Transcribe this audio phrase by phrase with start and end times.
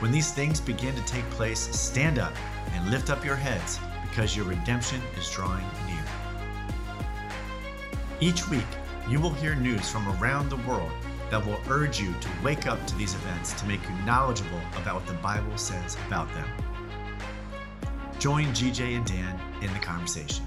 [0.00, 2.34] When these things begin to take place, stand up
[2.72, 6.04] and lift up your heads, because your redemption is drawing near.
[8.20, 8.66] Each week,
[9.08, 10.90] you will hear news from around the world
[11.30, 14.96] that will urge you to wake up to these events to make you knowledgeable about
[14.96, 16.48] what the Bible says about them.
[18.18, 20.46] Join GJ and Dan in the conversation.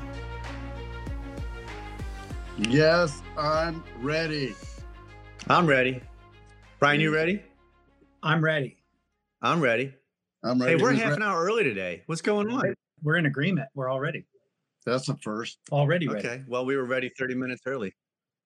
[2.58, 4.56] Yes, I'm ready.
[5.48, 6.02] I'm ready.
[6.80, 7.16] Bryan, you mm.
[7.16, 7.42] ready?
[8.24, 8.78] I'm ready.
[9.42, 9.94] I'm ready.
[10.44, 10.78] I'm ready.
[10.78, 11.22] Hey, we're Who's half ready?
[11.22, 12.04] an hour early today.
[12.08, 12.74] What's going on?
[13.04, 13.68] We're in agreement.
[13.76, 14.26] We're all ready.
[14.86, 15.60] That's the first.
[15.72, 16.28] Already ready.
[16.28, 16.44] Okay.
[16.48, 17.94] Well, we were ready 30 minutes early.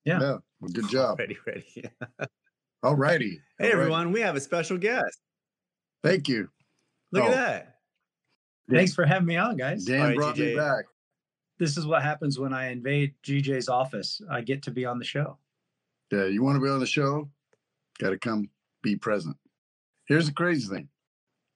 [0.06, 0.20] Yeah.
[0.20, 0.38] Yeah.
[0.60, 1.20] well, good job.
[1.20, 1.66] Ready, ready.
[2.84, 3.40] All righty.
[3.60, 3.80] Hey, All right.
[3.82, 4.12] everyone.
[4.12, 5.20] We have a special guest.
[6.04, 6.50] Thank you.
[7.12, 7.28] Look Oh.
[7.28, 7.76] at that.
[8.72, 9.86] Thanks for having me on, guys.
[9.86, 10.58] Dan All right, brought me GJ.
[10.58, 10.86] back.
[11.60, 14.20] This is what happens when I invade GJ's office.
[14.32, 15.38] I get to be on the show.
[16.12, 17.30] Yeah, you want to be on the show?
[18.00, 18.50] Got to come
[18.82, 19.38] be present.
[20.12, 20.90] Here's the crazy thing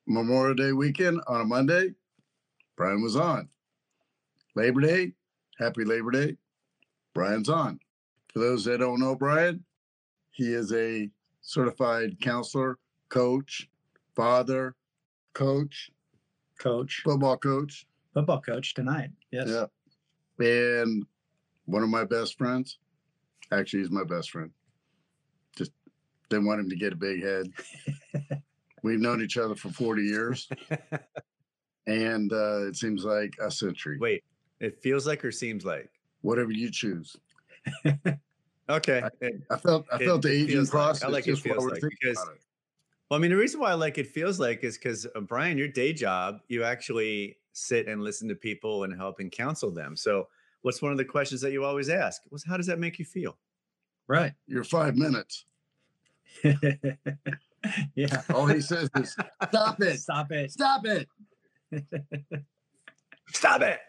[0.07, 1.89] Memorial Day weekend on a Monday,
[2.77, 3.49] Bryan was on.
[4.55, 5.11] Labor Day,
[5.59, 6.37] happy Labor Day,
[7.13, 7.81] Bryan's on.
[8.31, 9.65] For those that don't know Bryan,
[10.31, 11.09] he is a
[11.41, 12.77] certified counselor,
[13.09, 13.67] coach,
[14.15, 14.73] father,
[15.33, 15.91] coach,
[16.57, 17.85] Coach, football coach.
[18.13, 19.09] football coach tonight.
[19.31, 19.49] Yes.
[19.49, 19.65] Yeah.
[20.47, 21.05] And
[21.65, 22.77] one of my best friends,
[23.51, 24.51] actually, he's my best friend.
[26.25, 27.51] Just didn't want him to get a big head.
[28.81, 30.49] We've known each other for 40 years,
[31.87, 33.97] and uh, it seems like a century.
[33.99, 34.23] Wait,
[34.59, 35.89] it feels like or seems like?
[36.21, 37.15] Whatever you choose.
[38.67, 38.99] Okay.
[39.03, 41.03] I- It- I felt I It- felt the it aging feels like- process.
[41.03, 42.39] I like it just while feels like, because- it.
[43.11, 45.55] well, I mean, the reason why I like it feels like is because, uh, Bryan,
[45.59, 49.95] your day job, you actually sit and listen to people and help and counsel them.
[49.95, 50.29] So,
[50.63, 52.23] what's one of the questions that you always ask?
[52.31, 53.37] Was how does that make you feel?
[54.07, 54.33] Right.
[54.47, 55.45] Your five minutes.
[57.95, 58.21] yeah.
[58.33, 59.15] All he says is,
[59.49, 59.99] "Stop it!
[59.99, 60.51] Stop it.
[60.51, 61.07] Stop it!"
[63.29, 63.79] Stop it.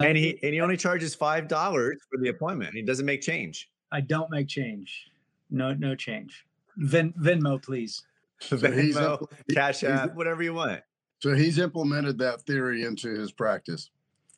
[0.00, 2.74] And he and he only charges five dollars for the appointment.
[2.74, 3.70] He doesn't make change.
[3.92, 5.10] I don't make change.
[5.50, 6.46] No, no change.
[6.76, 8.02] Vin, Venmo, please.
[8.40, 10.80] So Venmo, Cash he's- App, whatever you want.
[11.18, 13.90] So he's implemented that theory into his practice.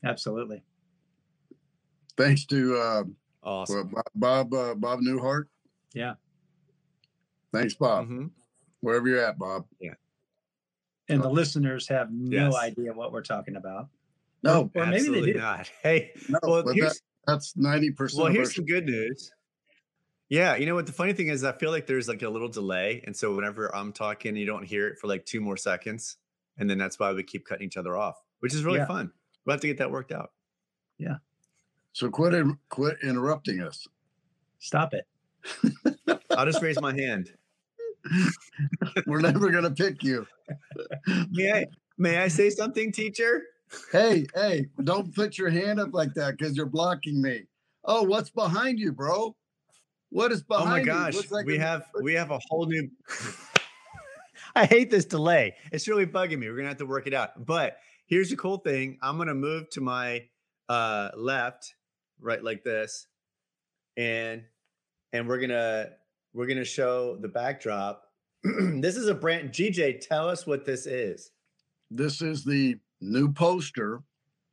[0.04, 0.64] Absolutely.
[2.16, 3.04] Thanks to uh,
[3.44, 3.92] Awesome.
[3.92, 5.44] Well, Bob Bob, uh, Bob Newhart.
[5.94, 6.14] Yeah.
[7.52, 8.08] Thanks, Bob.
[8.08, 8.30] Mhm.
[8.80, 9.66] Wherever you're at, Bob.
[9.80, 9.94] Yeah.
[11.08, 11.24] And Oh.
[11.24, 12.54] the listeners have no Yes.
[12.56, 13.88] idea what we're talking about.
[14.42, 15.38] No, Or maybe they Absolutely do.
[15.38, 15.70] not.
[15.82, 18.22] Hey, no, well, that, that's ninety percent.
[18.24, 19.30] well, here's some good news.
[20.28, 20.86] Yeah, you know what?
[20.86, 23.72] The funny thing is, I feel like there's like a little delay, and so whenever
[23.74, 26.16] I'm talking, you don't hear it for like two more seconds,
[26.56, 28.86] and then that's why we keep cutting each other off, which is really Yeah.
[28.86, 29.12] fun.
[29.44, 30.32] We'll have to get that worked out.
[30.98, 31.18] Yeah.
[31.92, 33.86] So quit in- quit interrupting us.
[34.58, 35.06] Stop it.
[36.30, 37.36] I'll just raise my hand.
[39.06, 40.26] We're never gonna pick you.
[41.30, 41.66] May I?
[41.98, 43.42] May I say something, teacher?
[43.90, 47.44] Hey, hey, don't put your hand up like that because you're blocking me.
[47.84, 49.34] Oh, what's behind you, bro?
[50.10, 50.68] What is behind?
[50.68, 52.88] Oh my gosh, like we a- have we have a whole new.
[54.54, 55.54] I hate this delay.
[55.72, 56.48] It's really bugging me.
[56.48, 57.46] We're gonna have to work it out.
[57.46, 58.98] But here's the cool thing.
[59.00, 60.24] I'm gonna move to my
[60.68, 61.74] uh, left,
[62.20, 63.06] right like this,
[63.96, 64.42] and
[65.12, 65.90] and we're gonna
[66.34, 68.08] we're gonna show the backdrop.
[68.42, 69.50] this is a brand.
[69.50, 71.30] GJ, tell us what this is.
[71.90, 74.02] This is the new poster.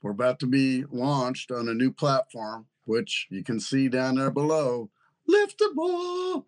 [0.02, 4.32] We're about to be launched on a new platform, which you can see down there
[4.32, 4.90] below.
[5.30, 6.46] Liftable.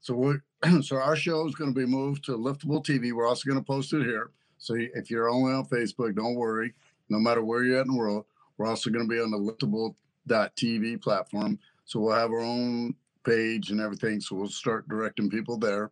[0.00, 0.34] So we
[0.82, 3.12] so our show is going to be moved to Liftable TV.
[3.12, 4.30] We're also going to post it here.
[4.58, 6.74] So if you're only on Facebook, don't worry.
[7.08, 8.24] No matter where you're at in the world,
[8.56, 11.58] we're also going to be on the Liftable.tv platform.
[11.84, 12.94] So we'll have our own
[13.24, 14.20] page and everything.
[14.20, 15.90] So we'll start directing people there.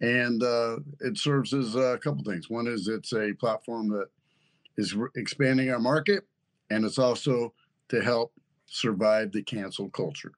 [0.00, 2.48] And uh, it serves as a couple things.
[2.48, 4.06] One is it's a platform that
[4.76, 6.24] is re- expanding our market,
[6.70, 7.52] and it's also
[7.88, 8.32] to help
[8.66, 10.32] survive the cancel culture.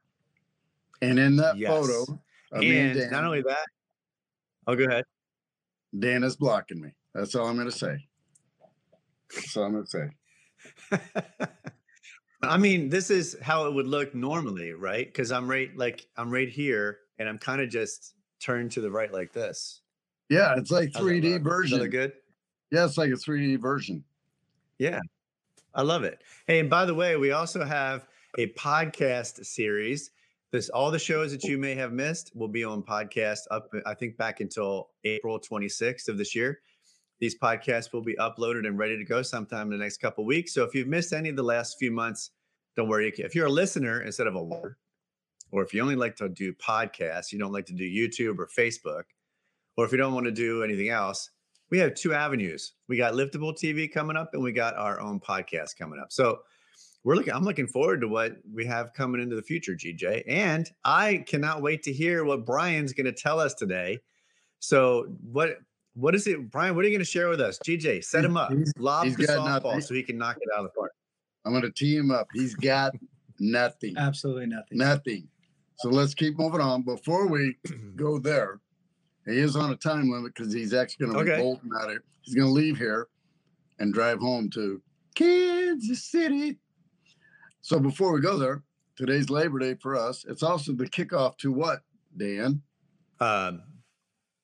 [1.02, 1.68] And in that Yes.
[1.68, 2.20] photo,
[2.52, 3.66] and Dan, not only that,
[4.66, 5.04] oh, go ahead.
[5.98, 6.90] Dan is blocking me.
[7.14, 8.06] That's all I'm going to say.
[9.34, 9.90] That's all I'm going to
[10.90, 11.48] say.
[12.42, 15.06] I mean, this is how it would look normally, right?
[15.06, 18.90] Because I'm right, like I'm right here, and I'm kind of just turned to the
[18.90, 19.82] right like this.
[20.28, 21.22] Yeah, it's like 3D look?
[21.22, 21.78] Does that version.
[21.80, 22.12] look good?
[22.70, 24.04] Yeah, it's like a 3D version.
[24.78, 25.00] Yeah,
[25.74, 26.22] I love it.
[26.46, 28.06] Hey, and by the way, we also have
[28.38, 30.12] a podcast series.
[30.50, 33.70] This all the shows that you may have missed will be on podcast up.
[33.86, 36.60] I think back until April 26th of this year.
[37.20, 40.54] These podcasts will be uploaded and ready to go sometime in the next couple weeks.
[40.54, 42.30] So if you've missed any of the last few months,
[42.76, 43.12] don't worry.
[43.16, 44.78] If you're a listener instead of a watcher,
[45.52, 48.48] or if you only like to do podcasts, you don't like to do YouTube or
[48.48, 49.02] Facebook,
[49.76, 51.30] or if you don't want to do anything else,
[51.70, 52.72] we have two avenues.
[52.88, 56.12] We got Liftable TV coming up, and we got our own podcast coming up.
[56.12, 56.40] So
[57.04, 57.32] we're looking.
[57.32, 61.62] I'm looking forward to what we have coming into the future, GJ, and I cannot
[61.62, 63.98] wait to hear what Bryan's going to tell us today.
[64.58, 65.58] So what?
[66.00, 66.74] What is it, Bryan?
[66.74, 68.02] What are you going to share with us, GJ?
[68.04, 69.80] Set him up, He's- lob he's the got softball nothing.
[69.82, 70.92] so he can knock it out of the park.
[71.44, 72.26] I'm going to tee him up.
[72.32, 72.92] He's got
[73.38, 73.96] nothing.
[73.96, 74.78] Absolutely nothing.
[74.78, 75.28] Nothing.
[75.78, 76.82] So let's keep moving on.
[76.82, 77.56] Before we
[77.96, 78.60] go there,
[79.26, 81.36] he is on a time limit because he's actually going to Okay.
[81.36, 83.08] be bolting out of He's going to leave here
[83.78, 84.80] and drive home to
[85.14, 86.58] Kansas City.
[87.62, 88.62] So before we go there,
[88.96, 90.24] today's Labor Day for us.
[90.28, 91.80] It's also the kickoff to what,
[92.16, 92.60] Dan?
[93.20, 93.62] Um,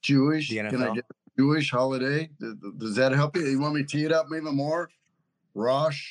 [0.03, 0.49] Jewish.
[0.49, 0.95] The Can I NFL?
[0.95, 1.05] get
[1.39, 2.31] Jewish holiday?
[2.41, 3.47] Does, does that help you?
[3.47, 4.89] You want me to tee it up even more?
[5.55, 6.03] Rosh.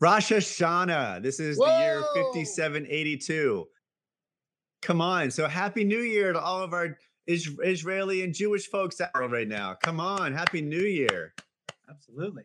[0.00, 1.22] Rosh Hashanah.
[1.22, 3.66] This is the year 5782.
[4.80, 5.30] Come on.
[5.30, 6.96] So happy new year to all of our
[7.26, 9.74] Is- Israeli and Jewish folks out right now.
[9.82, 10.32] Come on.
[10.32, 11.34] Happy new year.
[11.88, 12.44] Absolutely.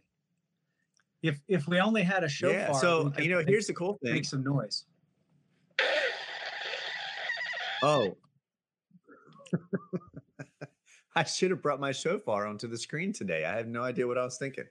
[1.24, 2.71] If if we only had a shofar, yeah.
[2.74, 4.13] we So, you know, make- here's the cool thing.
[4.13, 4.86] make some noise.
[7.81, 8.18] Oh.
[11.15, 13.45] I should have brought my shofar onto the screen today.
[13.45, 14.65] I have no idea what I was thinking.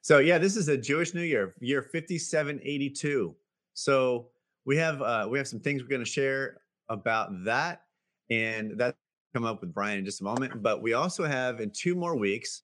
[0.00, 3.34] So yeah, this is a Jewish New Year, year 5782.
[3.74, 4.28] So
[4.64, 7.82] we have uh we have some things we're going to share about that
[8.30, 8.96] and that
[9.34, 12.16] come up with Brian in just a moment, but we also have in two more
[12.16, 12.62] weeks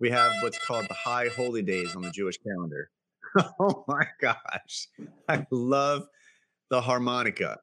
[0.00, 2.90] we have what's called the high holy days on the Jewish calendar.
[3.60, 4.88] oh my gosh.
[5.28, 6.06] I love
[6.70, 7.58] the harmonica.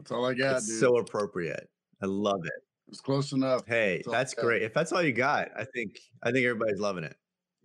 [0.00, 0.80] That's all I got, it's dude.
[0.80, 1.68] so appropriate.
[2.02, 2.52] I love it.
[2.88, 3.66] it's close enough.
[3.66, 4.62] Hey, That's that's great.
[4.62, 7.14] If that's all you got, I think I think everybody's loving it.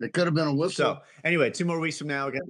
[0.00, 0.96] It could have been a whistle.
[0.96, 2.42] So anyway, two more weeks from now again.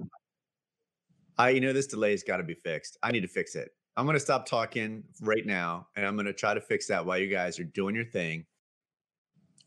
[1.37, 2.97] I you know this delay's got to be fixed.
[3.01, 3.69] I need to fix it.
[3.95, 7.27] I'm gonna stop talking right now and I'm gonna try to fix that while you
[7.27, 8.45] guys are doing your thing.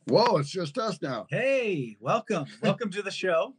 [0.05, 1.26] Whoa, it's just us now.
[1.31, 3.55] Hey, welcome, welcome to the show.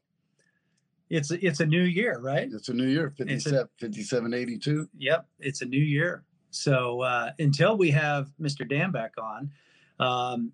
[1.09, 2.47] It's a, it's a new year, right?
[2.51, 4.89] It's a new year, It's a- 57, 5782.
[4.97, 6.23] Yep, it's a new year.
[6.51, 8.67] So uh, until we have Mr.
[8.67, 9.51] Dan back on,
[9.99, 10.51] um,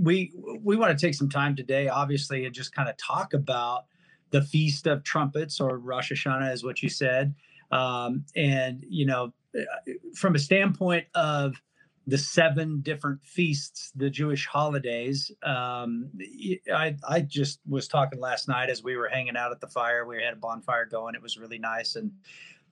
[0.00, 0.32] we
[0.62, 3.84] we want to take some time today, obviously, and just kind of talk about
[4.30, 7.34] the Feast of Trumpets, or Rosh Hashanah, is what you said.
[7.70, 9.32] Um, and you know,
[10.14, 11.60] from a standpoint of
[12.06, 15.30] the seven different feasts, the Jewish holidays.
[15.42, 16.10] Um,
[16.72, 20.06] I I just was talking last night as we were hanging out at the fire.
[20.06, 21.14] We had a bonfire going.
[21.14, 22.12] It was really nice, and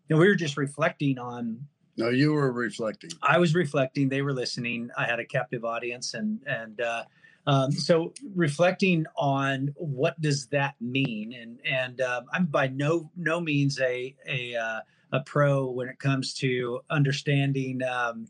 [0.09, 3.11] and we were just reflecting on No, you were reflecting.
[3.23, 4.09] I was reflecting.
[4.09, 4.91] They were listening.
[4.97, 7.05] I had a captive audience, and and uh,
[7.47, 13.41] um, so reflecting on what does that mean, and and uh, I'm by no no
[13.41, 14.81] means a a uh,
[15.13, 18.27] a pro when it comes to understanding um,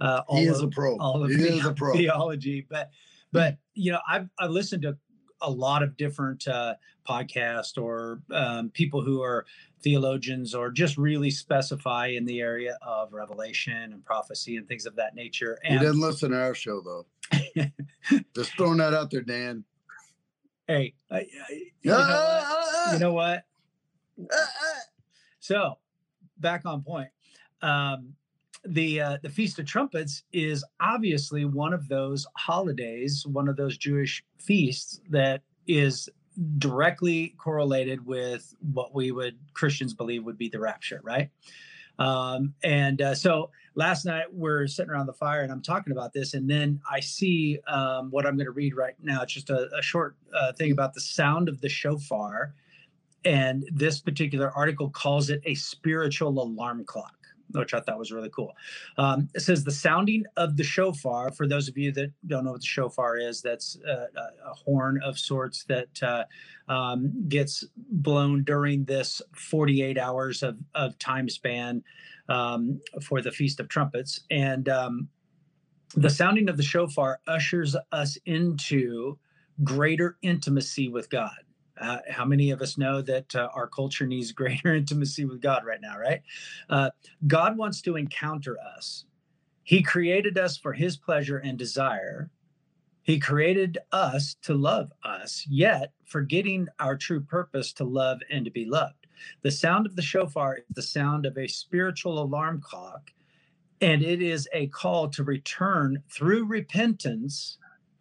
[0.00, 0.96] uh, all He is of, a pro.
[0.98, 1.92] all of he the- is a pro.
[1.96, 2.90] theology, but
[3.32, 4.96] but you know I've I've listened to
[5.40, 6.74] a lot of different uh,
[7.08, 9.46] podcasts or um, people who are
[9.82, 14.96] theologians or just really specify in the area of revelation and prophecy and things of
[14.96, 15.58] that nature.
[15.62, 17.06] He And didn't listen to our show, though.
[18.34, 19.64] Just throwing that out there, Dan.
[20.66, 21.26] hey, I, I,
[21.82, 22.92] you, know what?
[22.92, 23.44] you know what?
[25.40, 25.78] So,
[26.38, 27.08] back on point.
[27.62, 28.14] Um,
[28.64, 33.76] the uh, the Feast of Trumpets is obviously one of those holidays, one of those
[33.78, 36.08] Jewish feasts that is
[36.58, 41.30] directly correlated with what we would Christians believe would be the rapture, right?
[41.98, 46.12] Um, and uh, so last night we're sitting around the fire and I'm talking about
[46.12, 49.22] this, and then I see um, what I'm going to read right now.
[49.22, 52.54] It's just a, a short uh, thing about the sound of the shofar
[53.24, 57.17] and this particular article calls it a spiritual alarm clock
[57.52, 58.54] which i thought was really cool.
[58.96, 62.52] Um, it says the sounding of the shofar for those of you that don't know
[62.52, 66.24] what the shofar is that's uh, a, a horn of sorts that uh,
[66.68, 71.82] um, gets blown during this 48 hours of, of time span
[72.28, 74.20] um, for the feast of trumpets.
[74.30, 75.08] And um,
[75.94, 79.18] the sounding of the shofar ushers us into
[79.64, 81.38] greater intimacy with god
[81.80, 85.64] uh, how many of us know that uh, our culture needs greater intimacy with God
[85.64, 86.22] right now, right?
[86.68, 86.90] Uh,
[87.26, 89.04] God wants to encounter us.
[89.62, 92.30] He created us for his pleasure and desire,
[93.02, 98.50] He created us to love us, yet forgetting our true purpose to love and to
[98.50, 99.06] be loved.
[99.42, 103.12] The sound of the shofar is the sound of a spiritual alarm clock,
[103.80, 107.58] and it is a call to return through repentance,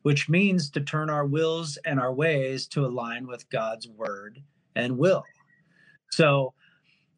[0.07, 4.41] which means to turn our wills and our ways to align with God's word
[4.73, 5.25] and will.
[6.11, 6.53] So,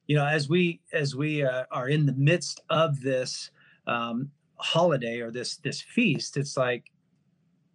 [0.07, 3.51] you know, as we as we uh, are in the midst of this
[3.85, 6.85] um, holiday or this this feast, it's like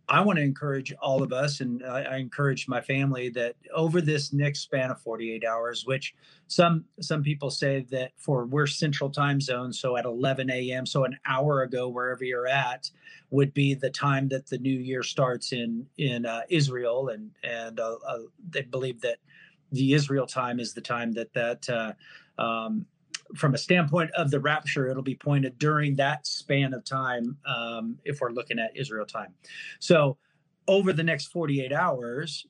[0.09, 4.03] I want to encourage all of us, and I, I, encourage my family that over
[4.03, 6.15] this next span of 48 hours, which
[6.47, 11.05] some some people say that for we're Central Time Zone, so at 11 a.m., so
[11.05, 12.91] an hour ago, wherever you're at,
[13.31, 17.81] would be the time that the new year starts in in uh, Israel, and and
[17.81, 18.19] uh, uh,
[18.51, 19.19] they believe that
[19.73, 21.93] the Israel time is the time that that uh,
[22.43, 22.87] um,
[23.37, 27.99] from a standpoint of the rapture, it'll be pointed during that span of time um,
[28.05, 29.35] if we're looking at Israel time.
[29.79, 30.19] So,
[30.67, 32.47] over the next 48 hours,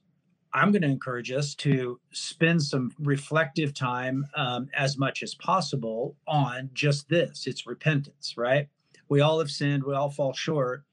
[0.53, 6.17] I'm going to encourage us to spend some reflective time um, as much as possible
[6.29, 8.69] on just this it's repentance, right?
[9.09, 10.85] We all have sinned, we all fall short.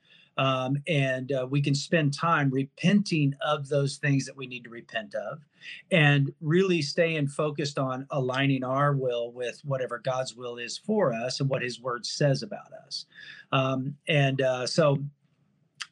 [0.41, 4.71] Um, and uh, we can spend time repenting of those things that we need to
[4.71, 5.45] repent of
[5.91, 11.41] and really staying focused on aligning our will with whatever God's will is for us
[11.41, 13.05] and what his word says about us.
[13.51, 14.97] Um, and uh, so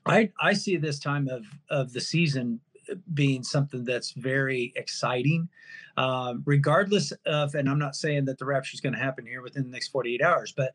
[0.08, 2.60] I, I see this time of, of the season
[3.14, 5.48] being something that's very exciting.
[5.96, 9.44] Um, regardless of, and I'm not saying that the rapture is going to happen here
[9.44, 10.74] within the next 48 hours, but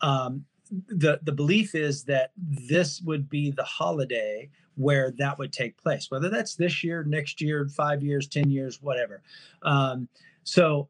[0.00, 0.44] um,
[0.88, 6.10] the the belief is that this would be the holiday where that would take place
[6.10, 9.22] whether that's this year next year five years ten years whatever.
[9.62, 10.08] Um,
[10.44, 10.88] so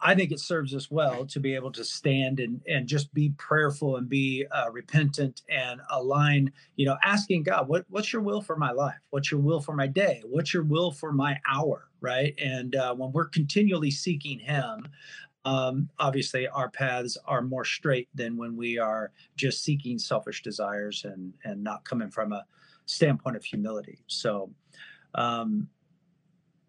[0.00, 3.30] i think it serves us well to be able to stand and and just be
[3.36, 8.40] prayerful and be uh, repentant and align you know asking god what what's your will
[8.40, 8.98] for my life?
[9.10, 10.22] What's your will for my day?
[10.24, 11.88] What's your will for my hour?
[12.00, 12.34] Right?
[12.38, 14.86] And uh, when we're continually seeking him
[15.44, 21.04] um, obviously our paths are more straight than when we are just seeking selfish desires
[21.04, 22.44] and and not coming from a
[22.86, 24.50] standpoint of humility so
[25.14, 25.68] um,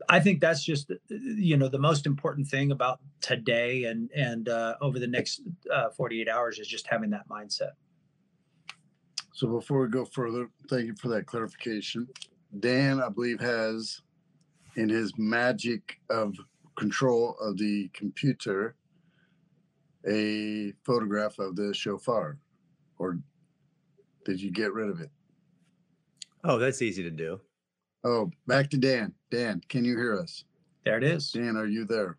[0.07, 4.75] I think that's just you know the most important thing about today and and uh,
[4.81, 7.71] over the next uh, 48 hours is just having that mindset.
[9.33, 12.07] So before we go further, thank you for that clarification.
[12.59, 14.01] Dan, I believe, has
[14.75, 16.35] in his magic of
[16.79, 18.75] control of the computer
[20.07, 22.37] a photograph of the shofar,
[22.97, 23.19] or
[24.25, 25.09] did you get rid of it?
[26.43, 27.39] Oh, that's easy to do.
[28.03, 29.13] Oh, back to Dan.
[29.29, 30.45] Dan, can you hear us?
[30.85, 31.31] There it is.
[31.31, 32.17] Dan, are you there?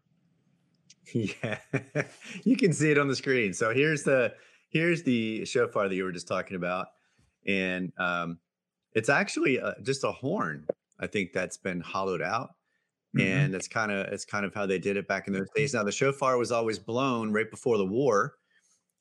[1.14, 1.59] Yeah,
[2.45, 3.52] you can see it on the screen.
[3.52, 4.35] So here's the
[4.69, 6.88] here's the shofar that you were just talking about,
[7.47, 8.38] and um,
[8.93, 10.67] it's actually uh, just a horn.
[11.00, 12.50] I think that's been hollowed out.
[13.17, 13.26] Mm-hmm.
[13.26, 15.75] And it's kind of it's kind of how they did it back in those days.
[15.75, 18.35] Now the shofar was always blown right before the war,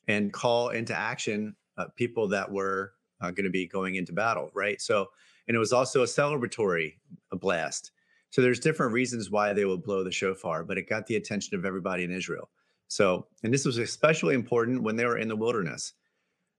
[0.08, 4.50] and call into action uh, people that were uh, going to be going into battle,
[4.54, 4.82] right?
[4.82, 5.08] So,
[5.48, 6.96] and it was also a celebratory
[7.32, 7.92] uh, blast.
[8.32, 11.58] So there's different reasons why they would blow the shofar, but it got the attention
[11.58, 12.50] of everybody in Israel.
[12.88, 15.94] So, and this was especially important when they were in the wilderness.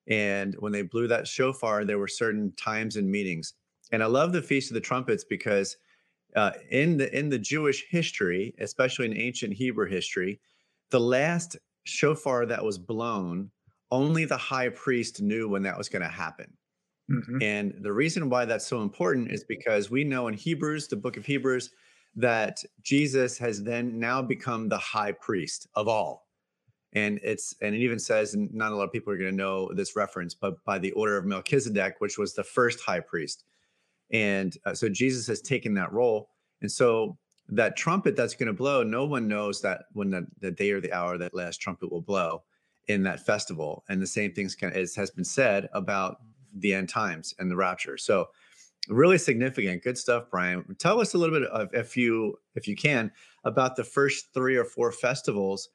[0.09, 3.55] And when they blew that shofar, there were certain times and meetings.
[3.93, 5.77] And I love the Feast of the Trumpets because
[6.37, 10.41] uh, in the in the Jewish history, especially in ancient Hebrew history,
[10.91, 13.51] the last shofar that was blown,
[13.91, 16.53] only the high priest knew when that was going to happen.
[17.11, 17.43] Mm-hmm.
[17.43, 21.17] And the reason why that's so important is because we know in Hebrews, the book
[21.17, 21.71] of Hebrews,
[22.17, 26.29] that Jesus has then now become the high priest of all.
[26.93, 29.37] And it's and it even says, and not a lot of people are going to
[29.37, 33.45] know this reference, but by the order of Melchizedek, which was the first high priest.
[34.13, 36.31] And uh, so Jesus has taken that role.
[36.63, 37.17] And so
[37.49, 40.81] that trumpet that's going to blow, no one knows that when the, the day or
[40.81, 42.43] the hour that last trumpet will blow
[42.89, 43.85] in that festival.
[43.89, 46.19] And the same things can, as has been said about
[46.55, 47.97] the end times and the rapture.
[47.97, 48.29] So
[48.89, 50.65] really significant, good stuff, Bryan.
[50.79, 53.13] Tell us a little bit of, if you if you can,
[53.45, 55.69] about the first three or four festivals.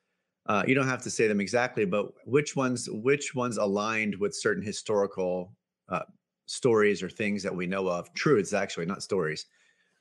[0.48, 4.36] Uh, you don't have to say them exactly, but which ones which ones aligned with
[4.36, 5.52] certain historical
[5.90, 6.02] uh,
[6.46, 8.14] stories or things that we know of.
[8.14, 9.46] Truths, actually, not stories.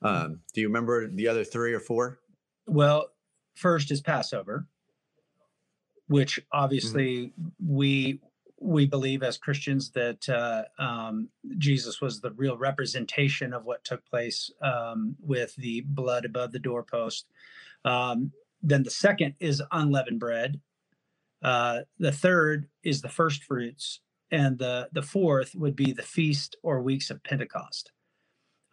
[0.03, 0.25] Mm-hmm.
[0.25, 2.19] Um, do you remember the other three or four?
[2.67, 3.09] Well,
[3.55, 4.67] first is Passover,
[6.07, 6.63] which mm-hmm.
[6.63, 7.75] obviously mm-hmm.
[7.75, 8.19] we
[8.59, 14.05] we believe as Christians that uh, um, Jesus was the real representation of what took
[14.05, 17.27] place um, with the blood above the doorpost.
[17.83, 20.61] Um, then the second is unleavened bread.
[21.43, 23.99] Uh, the third is the first fruits,
[24.35, 27.91] and the the fourth would be the feast or weeks of Pentecost.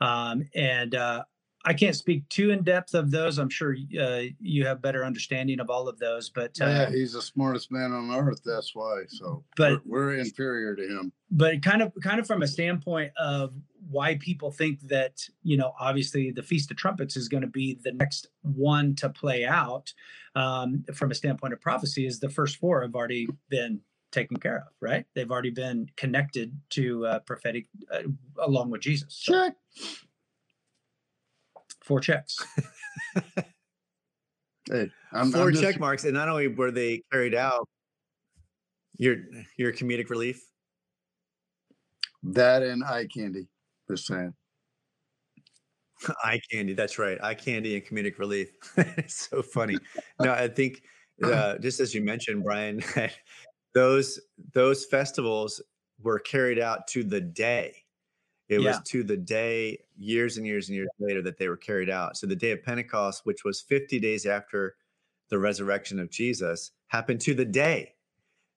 [0.01, 1.23] Um, and uh,
[1.65, 3.39] I can't speak too in depth of those.
[3.39, 6.29] I'm sure uh, you have better understanding of all of those.
[6.29, 8.41] But uh, yeah, he's the smartest man on earth.
[8.45, 9.03] That's why.
[9.07, 11.13] So, but we're, we're, inferior to him.
[11.31, 13.55] But kind of, kind of from a standpoint of
[13.89, 17.79] why people think that you know, obviously, the Feast of Trumpets is going to be
[17.85, 19.93] the next one to play out.
[20.35, 24.59] Um, from a standpoint of prophecy, is the first four have already been taken care
[24.59, 25.05] of, right?
[25.15, 28.03] They've already been connected to uh, prophetic uh,
[28.39, 29.15] along with Jesus.
[29.15, 29.33] So.
[29.33, 29.55] Check
[31.83, 32.39] four checks.
[34.71, 35.81] hey, I'm, 4 I'm check just...
[35.81, 37.69] marks, and not only were they carried out,
[38.99, 39.17] your
[39.57, 40.43] your comedic relief.
[42.23, 43.49] That and eye candy.
[43.91, 44.35] Just saying.
[46.25, 46.75] eye candy.
[46.75, 47.19] That's right.
[47.23, 48.51] Eye candy and comedic relief.
[48.77, 49.77] it's so funny.
[50.21, 50.83] no, I think
[51.25, 52.81] uh, just as you mentioned, Bryan,
[53.75, 54.21] those
[54.53, 55.63] those festivals
[56.03, 57.83] were carried out to the day
[58.53, 58.69] it yeah.
[58.69, 62.17] was to the day, years and years and years later, that they were carried out.
[62.17, 64.77] So the day of Pentecost, which was 50 days after
[65.31, 67.95] the resurrection of Jesus, happened to the day.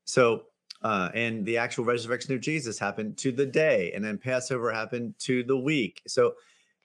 [0.04, 0.48] So,
[0.82, 5.16] uh, and the actual resurrection of Jesus happened to the day, and then Passover happened
[5.20, 6.02] to the week.
[6.08, 6.34] So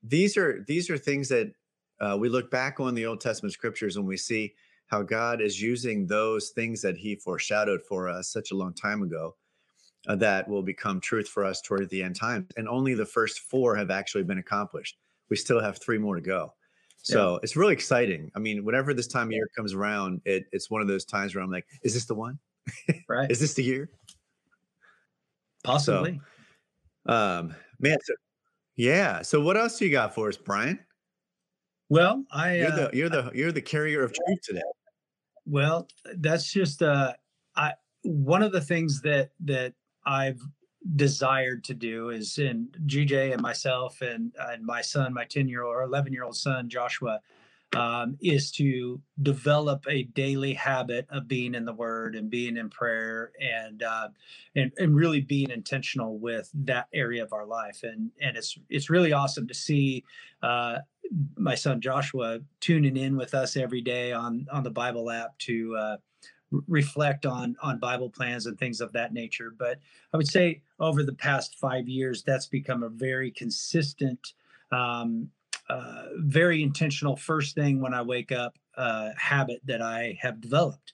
[0.03, 1.53] these are these are things that
[2.01, 4.55] uh, we look back on the Old Testament scriptures and we see
[4.91, 9.03] how God is using those things that He foreshadowed for us such a long time
[9.03, 9.37] ago
[10.09, 12.49] uh, that will become truth for us toward the end times.
[12.57, 14.97] And only the first four have actually been accomplished.
[15.31, 16.53] We still have three more to go.
[17.03, 17.39] So yeah.
[17.43, 18.31] it's really exciting.
[18.35, 21.35] I mean, whenever this time of year comes around, it, it's one of those times
[21.35, 22.39] where I'm like, is this the one?
[23.09, 23.31] Right.
[23.31, 23.91] is this the year?
[25.65, 26.21] Possibly.
[27.07, 28.15] So, um, man, so,
[28.77, 29.23] yeah.
[29.23, 30.79] So what else do you got for us, Bryan?
[31.89, 34.61] Well, I you're the uh, you're the you're the carrier of truth today.
[35.51, 37.15] Well, that's just uh
[37.57, 39.75] I one of the things that that
[40.07, 40.41] I've
[40.97, 45.65] desired to do is in GJ and myself and, and my son, my 10 year
[45.65, 47.21] old or 11 year old son, Joshua,
[47.77, 52.69] um, is to develop a daily habit of being in the word and being in
[52.69, 54.09] prayer and, uh,
[54.57, 57.81] and, and really being intentional with that area of our life.
[57.83, 60.05] And, and it's, it's really awesome to see,
[60.43, 60.79] uh,
[61.37, 65.77] my son Joshua tuning in with us every day on, on the Bible app to,
[65.77, 65.97] uh,
[66.67, 69.79] reflect on on bible plans and things of that nature but
[70.13, 74.33] i would say over the past five years that's become a very consistent
[74.73, 75.31] um,
[75.71, 80.93] uh, very intentional first thing when i wake up uh, habit that i have developed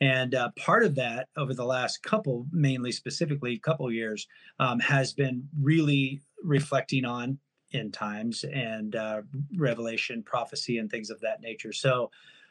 [0.00, 4.26] and uh, part of that over the last couple mainly specifically a couple years
[4.58, 7.38] um, has been really reflecting on
[7.72, 9.22] end times and uh,
[9.56, 12.10] revelation prophecy and things of that nature so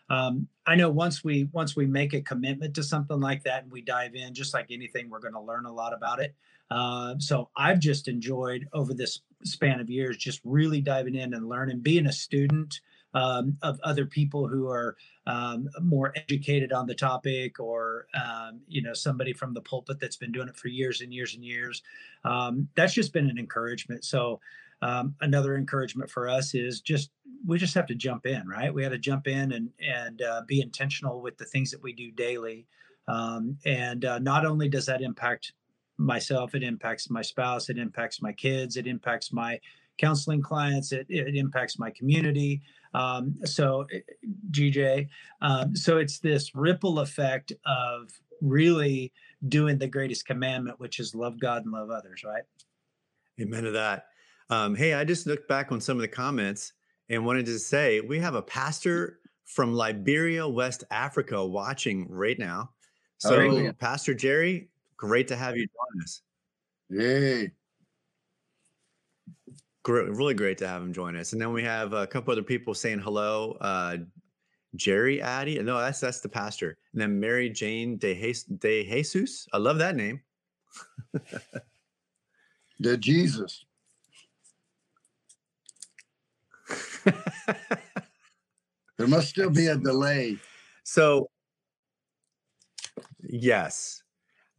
[0.10, 3.72] um, I know once we once we make a commitment to something like that and
[3.72, 6.36] we dive in, just like anything, we're going to learn a lot about it.
[6.72, 11.48] Uh, so I've just enjoyed over this span of years, just really diving in and
[11.48, 12.80] learning, being a student
[13.14, 18.82] um, of other people who are um, more educated on the topic, or um, you
[18.82, 21.82] know somebody from the pulpit that's been doing it for years and years and years.
[22.26, 24.04] Um, that's just been an encouragement.
[24.04, 24.42] So
[24.82, 27.10] um, another encouragement for us is just
[27.48, 28.74] we just have to jump in, right?
[28.74, 31.94] We have to jump in and and uh, be intentional with the things that we
[31.94, 32.68] do daily.
[33.08, 35.54] Um, and uh, not only does that impact
[35.98, 39.60] myself, it impacts my spouse, it impacts my kids, it impacts my
[39.98, 42.62] counseling clients, it, it impacts my community.
[42.94, 44.00] Um, so, eh,
[44.52, 45.08] GJ,
[45.42, 48.10] um, so it's this ripple effect of
[48.42, 49.12] really
[49.48, 52.44] doing the greatest commandment, which is love God and love others, right?
[53.40, 54.08] Amen to that.
[54.50, 56.74] Um, hey, I just looked back on some of the comments
[57.10, 62.72] and wanted to say we have a pastor from Liberia, West Africa, watching right now.
[63.18, 66.22] So, oh, Pastor Jerry, great to have you join us.
[66.90, 67.52] Yay.
[69.84, 71.34] Great, really great to have him join us.
[71.34, 73.58] And then we have a couple other people saying hello.
[73.62, 73.98] Uh,
[74.76, 75.62] Jerry Addy.
[75.62, 76.78] No, that's that's the pastor.
[76.94, 79.48] And then Mary Jane De, De Jesus.
[79.54, 80.22] I love that name.
[82.82, 83.66] De Jesus.
[87.06, 90.38] there must still be a delay.
[90.84, 91.30] So,
[93.22, 94.04] yes,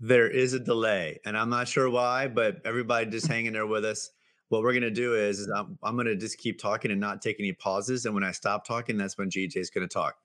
[0.00, 3.84] there is a delay, and I'm not sure why, but everybody just hanging there with
[3.84, 4.10] us.
[4.48, 7.36] What we're gonna do is, is I'm, I'm gonna just keep talking and not take
[7.40, 8.06] any pauses.
[8.06, 10.16] And when I stop talking, that's when GJ is gonna talk.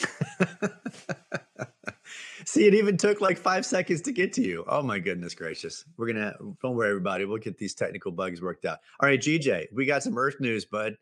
[2.46, 4.64] See, it even took like five seconds to get to you.
[4.68, 5.84] Oh my goodness gracious.
[5.96, 7.24] We're gonna don't worry, everybody.
[7.24, 8.78] We'll get these technical bugs worked out.
[9.00, 10.96] All right, GJ, we got some Earth news, bud.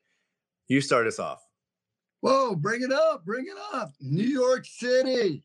[0.68, 1.42] You start us off.
[2.22, 3.92] Whoa, bring it up, bring it up.
[4.00, 5.42] New York City.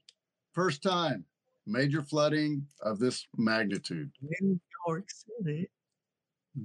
[0.53, 1.25] first time
[1.65, 4.09] major flooding of this magnitude.
[4.41, 5.69] New York City.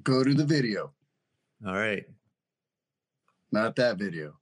[0.05, 0.93] Go to the video,
[1.67, 2.05] All right.
[3.51, 4.37] not that video.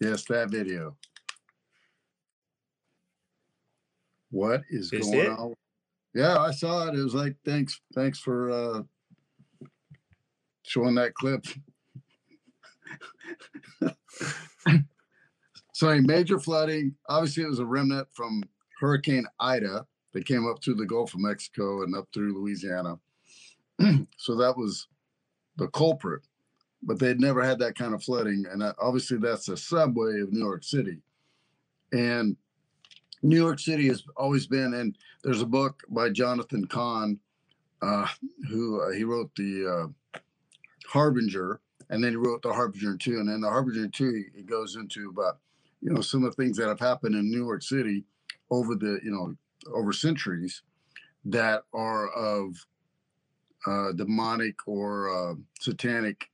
[0.00, 0.96] Yes, that video.
[4.30, 5.38] What is Did you see going it?
[5.38, 5.54] on?
[6.14, 6.94] Yeah, I saw it.
[6.94, 8.82] It was like, thanks, thanks for uh
[10.62, 11.44] showing that clip.
[15.72, 16.94] so a major flooding.
[17.08, 18.42] Obviously, it was a remnant from
[18.80, 22.98] Hurricane Ida that came up through the Gulf of Mexico and up through Louisiana.
[24.16, 24.88] so that was
[25.56, 26.22] the culprit,
[26.82, 28.44] but they'd never had that kind of flooding.
[28.50, 31.02] And obviously, that's the subway of New York City.
[31.92, 32.36] And
[33.22, 37.18] New York City has always been, and there's a book by Jonathan Cahn,
[37.82, 38.06] uh,
[38.48, 40.18] who uh, he wrote the uh,
[40.86, 43.18] Harbinger, and then he wrote the Harbinger 2.
[43.18, 45.38] And then the Harbinger 2, it goes into about,
[45.80, 48.04] you know, some of the things that have happened in New York City
[48.50, 49.36] over the, you know,
[49.72, 50.62] over centuries
[51.24, 52.54] that are of
[53.66, 56.28] uh, demonic or uh, satanic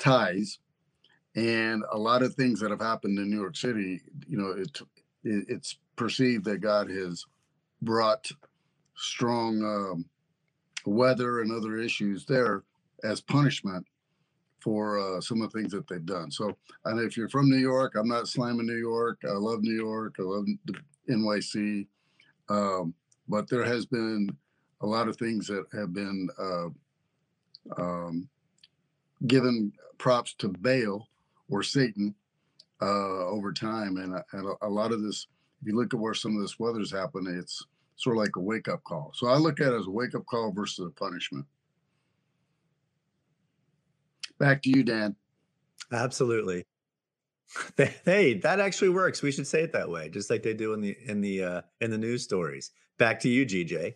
[0.00, 0.58] ties.
[1.36, 4.80] And a lot of things that have happened in New York City, you know, it,
[5.24, 7.24] it it's perceived that God has
[7.82, 8.30] brought
[8.96, 10.04] strong um,
[10.86, 12.62] weather and other issues there
[13.02, 13.86] as punishment
[14.64, 16.30] for uh, some of the things that they've done.
[16.30, 19.20] So, and if you're from New York, I'm not slamming New York.
[19.28, 20.16] I love New York.
[20.18, 20.46] I love
[21.08, 21.86] NYC.
[22.48, 22.94] Um,
[23.28, 24.34] but there has been
[24.80, 26.68] a lot of things that have been uh,
[27.78, 28.26] um,
[29.26, 31.08] given props to Baal
[31.50, 32.14] or Satan
[32.80, 35.26] uh, over time, and, and a, a lot of this.
[35.60, 37.64] If you look at where some of this weather's happening, it's
[37.96, 39.12] sort of like a wake up call.
[39.14, 41.44] So I look at it as a wake up call versus a punishment.
[44.38, 45.16] Back to you, Dan.
[45.92, 46.64] Absolutely.
[48.04, 49.22] Hey, that actually works.
[49.22, 51.60] We should say it that way, just like they do in the in the uh
[51.80, 52.72] in the news stories.
[52.98, 53.94] Back to you, GJ.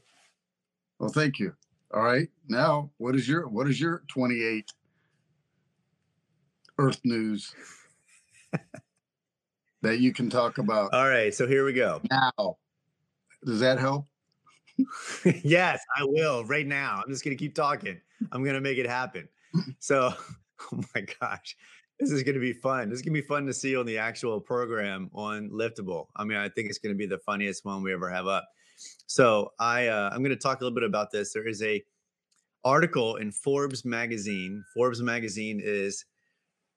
[1.01, 1.55] Well, thank you.
[1.93, 2.29] All right.
[2.49, 4.71] Now, what is your what is your 28
[6.79, 7.53] Earth news
[9.83, 12.01] that you can talk about All right, so here we go.
[12.11, 12.59] now?
[13.45, 14.07] Does that help?
[15.43, 17.03] yes, I will right now.
[17.05, 18.01] I'm just going to keep talking.
[18.31, 19.29] I'm going to make it happen.
[19.79, 20.13] So,
[20.73, 21.57] oh my gosh,
[21.99, 22.89] this is going to be fun.
[22.89, 26.07] This is going to be fun to see on the actual program on Liftable.
[26.17, 28.49] I mean, I think it's going to be the funniest one we ever have up.
[29.07, 31.33] So, I uh, I'm going to talk a little bit about this.
[31.33, 31.83] There is a
[32.65, 34.65] article in Forbes magazine.
[34.75, 36.05] Forbes magazine is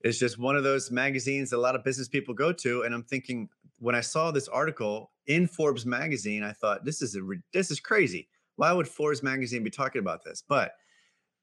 [0.04, 2.94] is just one of those magazines that a lot of business people go to, and
[2.94, 7.22] I'm thinking when I saw this article in Forbes magazine, I thought this is a
[7.54, 8.28] this is crazy.
[8.56, 10.44] Why would Forbes magazine be talking about this?
[10.48, 10.74] But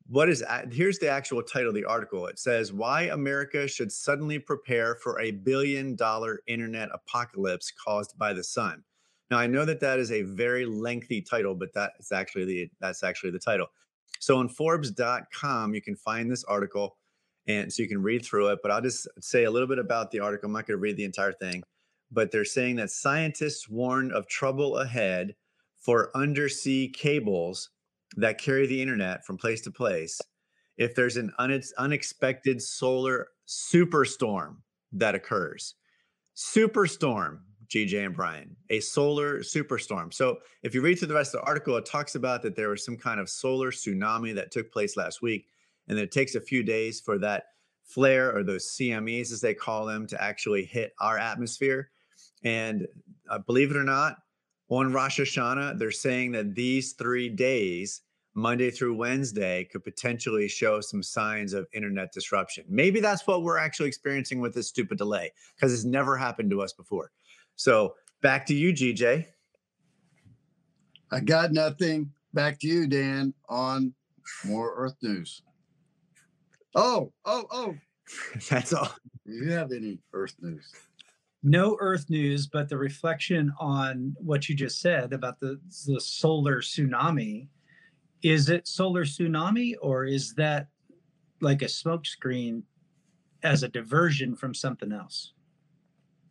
[0.08, 2.26] what is here's the actual title of the article.
[2.26, 8.32] It says why America should suddenly prepare for a billion dollar internet apocalypse caused by
[8.32, 8.82] the sun.
[9.30, 12.70] Now I know that that is a very lengthy title, but that is actually the
[12.80, 13.66] that's actually the title.
[14.20, 16.96] So on Forbes.com you can find this article,
[17.46, 18.60] and so you can read through it.
[18.62, 20.46] But I'll just say a little bit about the article.
[20.46, 21.62] I'm not going to read the entire thing
[22.10, 25.34] but they're saying that scientists warn of trouble ahead
[25.76, 27.70] for undersea cables
[28.16, 30.20] that carry the internet from place to place
[30.76, 34.56] if there's an une- unexpected solar superstorm
[34.92, 35.74] that occurs.
[36.36, 40.14] Superstorm, GJ and Bryan, a solar superstorm.
[40.14, 42.70] So if you read through the rest of the article, it talks about that there
[42.70, 45.46] was some kind of solar tsunami that took place last week,
[45.88, 47.44] and it takes a few days for that
[47.82, 51.90] flare or those CMEs, as they call them, to actually hit our atmosphere.
[52.44, 52.86] And
[53.28, 54.18] uh, believe it or not,
[54.70, 58.02] on Rosh Hashanah, they're saying that these three days,
[58.34, 62.64] Monday through Wednesday, could potentially show some signs of internet disruption.
[62.68, 66.60] Maybe that's what we're actually experiencing with this stupid delay because it's never happened to
[66.60, 67.10] us before.
[67.56, 69.26] So back to you, GJ.
[71.10, 72.12] I got nothing.
[72.34, 73.94] Back to you, Dan, on
[74.44, 75.42] more Earth news.
[76.74, 77.74] Oh, oh, oh.
[78.50, 78.94] That's all.
[79.26, 80.70] Do you have any Earth news?
[81.42, 86.60] No earth news but the reflection on what you just said about the the solar
[86.60, 87.46] tsunami
[88.22, 90.66] is it solar tsunami or is that
[91.40, 92.62] like a smokescreen
[93.44, 95.32] as a diversion from something else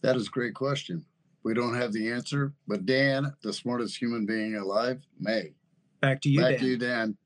[0.01, 1.05] That is a great question.
[1.43, 5.53] We don't have the answer, but Dan, the smartest human being alive, may.
[6.01, 6.59] back to you Back Dan.
[6.59, 7.17] to you, Dan.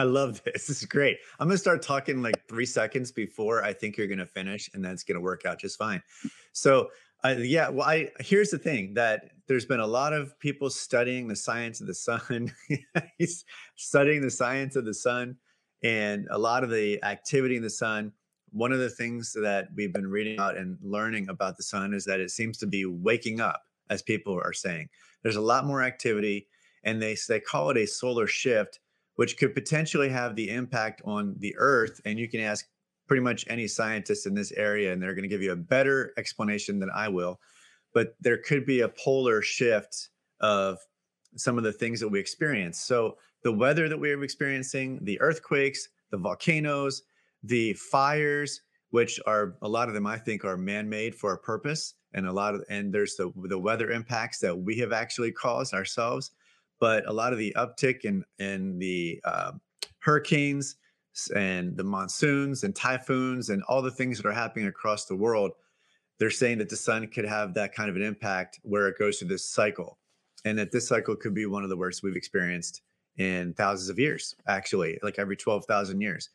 [0.00, 0.66] I love this.
[0.66, 1.18] This is great.
[1.38, 4.70] I'm going to start talking like three seconds before I think you're going to finish,
[4.74, 6.02] and that's going to work out just fine.
[6.52, 6.88] So,
[7.22, 11.28] uh, yeah, well, I here's the thing that there's been a lot of people studying
[11.28, 12.50] the science of the sun,
[13.76, 15.36] studying the science of the sun,
[15.82, 18.12] and a lot of the activity in the sun.
[18.52, 22.04] one of the things that we've been reading about and learning about the sun is
[22.06, 24.88] that it seems to be waking up, as people are saying.
[25.22, 26.48] There's a lot more activity,
[26.84, 28.80] and they they call it a solar shift,
[29.16, 32.00] which could potentially have the impact on the Earth.
[32.04, 32.66] And you can ask
[33.06, 36.12] pretty much any scientist in this area, and they're going to give you a better
[36.16, 37.40] explanation than I will.
[37.92, 40.78] But there could be a polar shift of
[41.36, 42.80] some of the things that we experience.
[42.80, 47.02] So the weather that we're experiencing, the earthquakes, the volcanoes,
[47.42, 51.94] the fires, which are a lot of them I think are man-made for a purpose,
[52.12, 55.72] and a lot of and there's the the weather impacts that we have actually caused
[55.74, 56.32] ourselves,
[56.80, 59.52] but a lot of the uptick in in the uh,
[60.00, 60.76] hurricanes
[61.34, 65.52] and the monsoons and typhoons and all the things that are happening across the world,
[66.18, 69.18] they're saying that the sun could have that kind of an impact where it goes
[69.18, 69.98] through this cycle,
[70.44, 72.82] and that this cycle could be one of the worst we've experienced
[73.18, 76.30] in thousands of years, actually, like every twelve thousand years.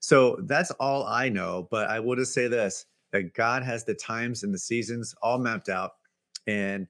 [0.00, 1.66] So that's all I know.
[1.70, 5.38] But I will just say this that God has the times and the seasons all
[5.38, 5.92] mapped out.
[6.46, 6.86] And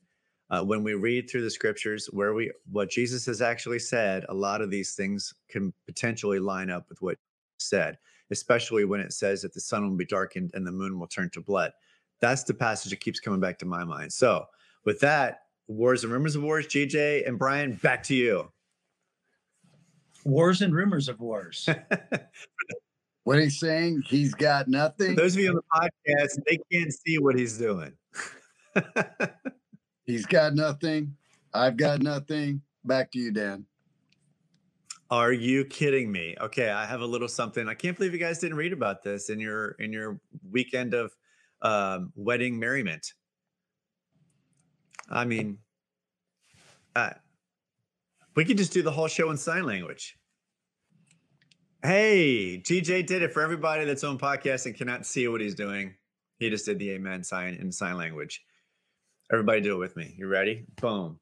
[0.51, 4.35] uh, when we read through the scriptures where we what Jesus has actually said, a
[4.35, 7.99] lot of these things can potentially line up with what he said,
[8.31, 11.31] especially when it says that the sun will be darkened and the moon will turn
[11.31, 11.73] to blood.
[12.21, 14.13] That's the passage that keeps coming back to my mind.
[14.13, 14.47] So
[14.85, 18.51] with that, wars and rumors of wars, GJ and Bryan, back to you.
[20.25, 21.69] Wars and rumors of wars.
[23.29, 25.15] What he's saying, he's got nothing.
[25.15, 27.93] For those of you on the podcast, they can't see what he's doing.
[30.09, 31.15] he's got nothing.
[31.55, 32.63] I've got nothing.
[32.85, 33.67] Back to you, Dan.
[35.11, 36.35] Are you kidding me?
[36.41, 37.69] Okay, I have a little something.
[37.69, 41.15] I can't believe you guys didn't read about this in your in your weekend of
[41.63, 43.15] um, wedding merriment.
[45.09, 45.59] I mean,
[46.95, 47.11] uh,
[48.37, 50.19] we could just do the whole show in sign language.
[51.83, 55.95] Hey, GJ did it for everybody that's on podcast and cannot see what he's doing.
[56.39, 58.43] He just did the amen sign in sign language.
[59.33, 60.15] Everybody do it with me.
[60.17, 60.65] You ready?
[60.81, 61.19] Boom.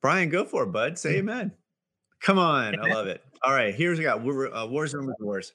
[0.00, 0.98] Bryan, go for it, bud.
[0.98, 1.52] Say amen.
[2.20, 2.78] Come on.
[2.78, 3.22] I love it.
[3.42, 3.74] All right.
[3.74, 5.52] Here's we got uh, Wars Rumors Wars.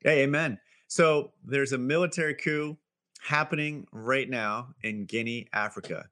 [0.00, 0.58] Hey, amen.
[0.88, 2.76] So there's a military coup
[3.20, 6.06] happening right now in Guinea, Africa.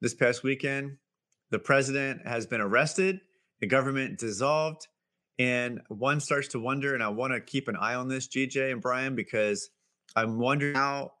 [0.00, 0.96] This past weekend,
[1.50, 3.20] the president has been arrested,
[3.60, 4.86] the government dissolved,
[5.38, 8.72] and one starts to wonder, and I want to keep an eye on this, GJ
[8.72, 9.70] and Bryan, because
[10.14, 11.12] I'm wondering how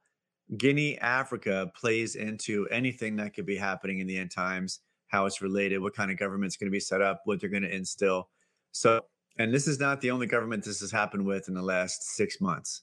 [0.56, 5.42] Guinea, Africa plays into anything that could be happening in the end times, how it's
[5.42, 8.28] related, what kind of government's going to be set up, what they're going to instill.
[8.72, 9.02] So,
[9.38, 12.40] and this is not the only government this has happened with in the last six
[12.40, 12.82] months.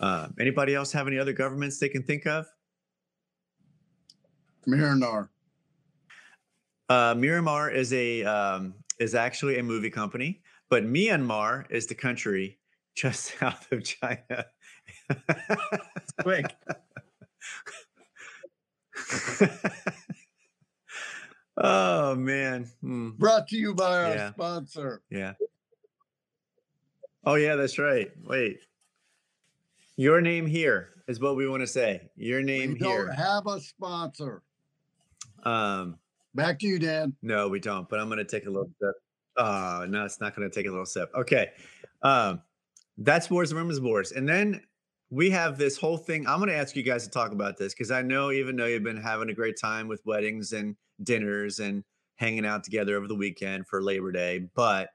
[0.00, 2.46] Uh, anybody else have any other governments they can think of?
[4.66, 5.28] Myanmar.
[6.88, 10.42] Uh, Miramar is a um, is actually a movie company.
[10.72, 12.58] But Myanmar is the country
[12.94, 14.46] just south of China.
[16.22, 16.56] Quick.
[21.56, 22.70] oh man.
[22.80, 23.10] Hmm.
[23.10, 24.30] Brought to you by our yeah.
[24.32, 25.02] sponsor.
[25.10, 25.32] Yeah.
[27.24, 28.10] Oh yeah, that's right.
[28.24, 28.58] Wait.
[29.96, 32.10] Your name here is what we want to say.
[32.16, 33.06] Your name we here.
[33.06, 34.42] Don't have a sponsor.
[35.44, 35.98] Um
[36.34, 37.14] back to you, Dan.
[37.22, 38.94] No, we don't, but I'm gonna take a little step.
[39.36, 41.10] Uh, no, it's not going to take a little sip.
[41.14, 41.50] Okay.
[42.02, 42.42] Um,
[42.98, 44.12] that's Wars and Rumors Wars.
[44.12, 44.62] And then
[45.12, 46.26] we have this whole thing.
[46.26, 48.64] I'm going to ask you guys to talk about this because I know, even though
[48.64, 51.84] you've been having a great time with weddings and dinners and
[52.16, 54.88] hanging out together over the weekend for Labor Day, but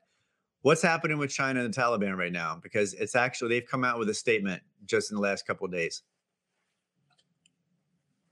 [0.63, 2.59] what's happening with China and the Taliban right now?
[2.63, 5.71] Because it's actually, they've come out with a statement just in the last couple of
[5.71, 6.01] days.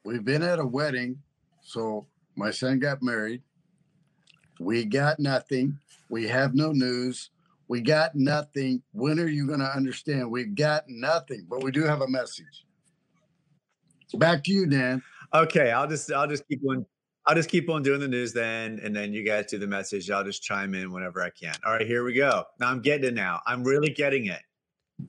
[0.04, 1.22] We've been at a wedding.
[1.62, 3.44] So my son got married.
[4.60, 5.78] We got nothing.
[6.10, 7.30] We have no news.
[7.68, 8.82] We got nothing.
[8.92, 10.30] When are you going to understand?
[10.30, 12.66] We've got nothing, but we do have a message.
[14.14, 15.02] Back to you, Dan.
[15.34, 16.86] Okay, I'll just I'll just keep on
[17.26, 20.10] I'll just keep on doing the news then, and then you guys do the message.
[20.12, 21.56] I'll just chime in whenever I can.
[21.66, 22.44] All right, here we go.
[22.60, 23.42] Now I'm getting it now.
[23.48, 24.42] I'm really getting it.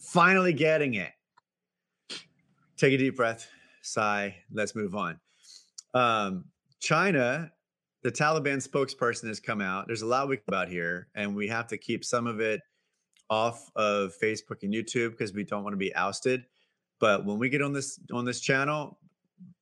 [0.01, 1.13] Finally getting it.
[2.77, 3.49] Take a deep breath,
[3.83, 4.35] sigh.
[4.53, 5.21] Let's move on.
[5.95, 6.47] Um,
[6.81, 7.53] China
[8.07, 9.89] the Taliban spokesperson has come out.
[9.89, 12.61] There's a lot we about here, and we have to keep some of it
[13.29, 16.45] off of Facebook and YouTube because we don't want to be ousted.
[17.01, 19.01] But when we get on this on this channel,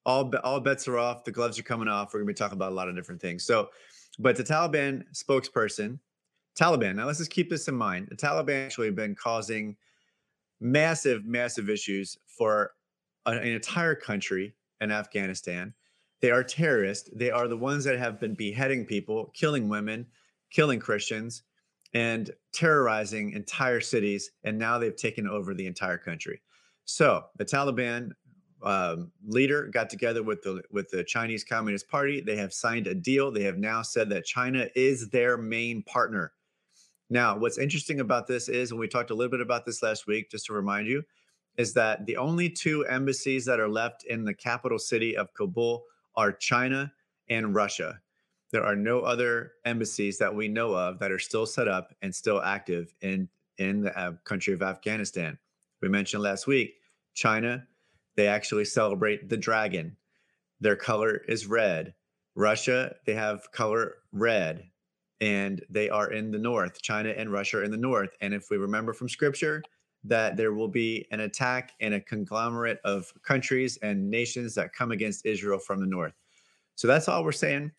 [0.04, 1.24] all all bets are off.
[1.24, 2.12] The gloves are coming off.
[2.12, 3.46] We're gonna be talking about a lot of different things.
[3.46, 3.70] So,
[4.18, 5.98] but the Taliban spokesperson,
[6.54, 6.96] Taliban.
[6.96, 8.09] Now let's just keep this in mind.
[8.11, 9.74] The Taliban actually been causing
[10.61, 12.72] massive, massive issues for
[13.24, 15.72] an entire country in Afghanistan
[16.24, 17.10] they are terrorists.
[17.14, 20.06] They are the ones that have been beheading people, killing women,
[20.50, 21.42] killing Christians.
[21.92, 24.30] and terrorizing entire cities.
[24.42, 26.40] And now they've taken over the entire country.
[26.87, 28.12] So the Taliban
[28.62, 32.22] um, leader got together with the with the Chinese Communist Party.
[32.22, 33.30] They have signed a deal.
[33.30, 36.32] They have now said that China is their main partner.
[37.10, 40.06] Now, what's interesting about this is, and we talked a little bit about this last
[40.06, 41.02] week, just to remind you,
[41.58, 45.84] is that the only two embassies that are left in the capital city of Kabul
[46.16, 46.92] are China
[47.29, 48.00] and Russia.
[48.50, 52.14] There are no other embassies that we know of that are still set up and
[52.14, 55.38] still active in in the uh, country of Afghanistan.
[55.81, 56.74] We mentioned last week,
[57.14, 57.66] China
[58.16, 59.96] they actually celebrate the dragon.
[60.61, 61.94] Their color is red.
[62.37, 64.68] Russia, they have color red,
[65.20, 66.81] and they are in the north.
[66.83, 68.11] China and Russia are in the north.
[68.20, 69.62] And if we remember from scripture,
[70.04, 74.92] that there will be an attack and a conglomerate of countries and nations that come
[74.92, 76.14] against Israel from the north.
[76.76, 77.72] So that's all we're saying.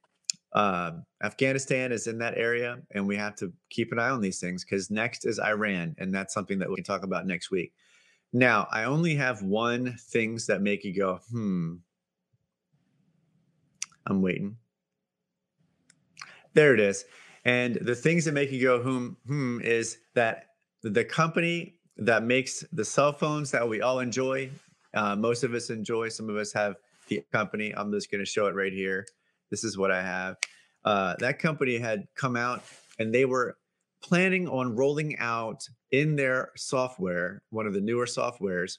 [0.54, 4.40] Um, Afghanistan is in that area, and we have to keep an eye on these
[4.40, 7.74] things because next is Iran, and that's something that we can talk about next week.
[8.32, 11.76] Now, I only have one things that make you go, hmm.
[14.08, 14.58] I'm waiting.
[16.54, 17.06] There it is.
[17.44, 20.48] And the things that make you go, hmm, hmm, is that
[20.84, 24.50] the company that makes the cell phones that we all enjoy,
[24.94, 26.76] uh, most of us enjoy, some of us have
[27.08, 27.74] the company.
[27.76, 29.06] I'm just going to show it right here.
[29.52, 30.38] This is what I have.
[30.84, 32.64] Uh, that company had come out
[33.00, 33.58] and they were
[34.02, 38.78] planning on rolling out in their software, one of the newer softwares,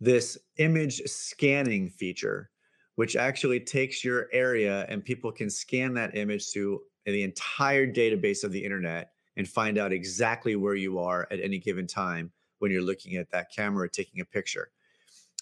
[0.00, 2.50] this image scanning feature,
[2.96, 8.44] which actually takes your area and people can scan that image to the entire database
[8.44, 12.70] of the internet and find out exactly where you are at any given time when
[12.70, 14.70] you're looking at that camera taking a picture.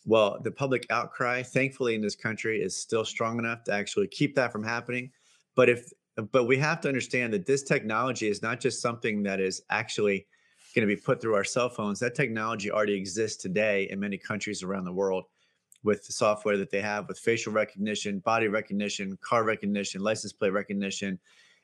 [0.07, 4.35] Well, the public outcry, thankfully, in this country is still strong enough to actually keep
[4.37, 5.11] that from happening.
[5.55, 5.91] But if
[6.33, 10.27] but we have to understand that this technology is not just something that is actually
[10.75, 11.99] going to be put through our cell phones.
[12.01, 15.25] That technology already exists today in many countries around the world
[15.83, 20.53] with the software that they have with facial recognition, body recognition, car recognition, license plate
[20.53, 21.19] recognition,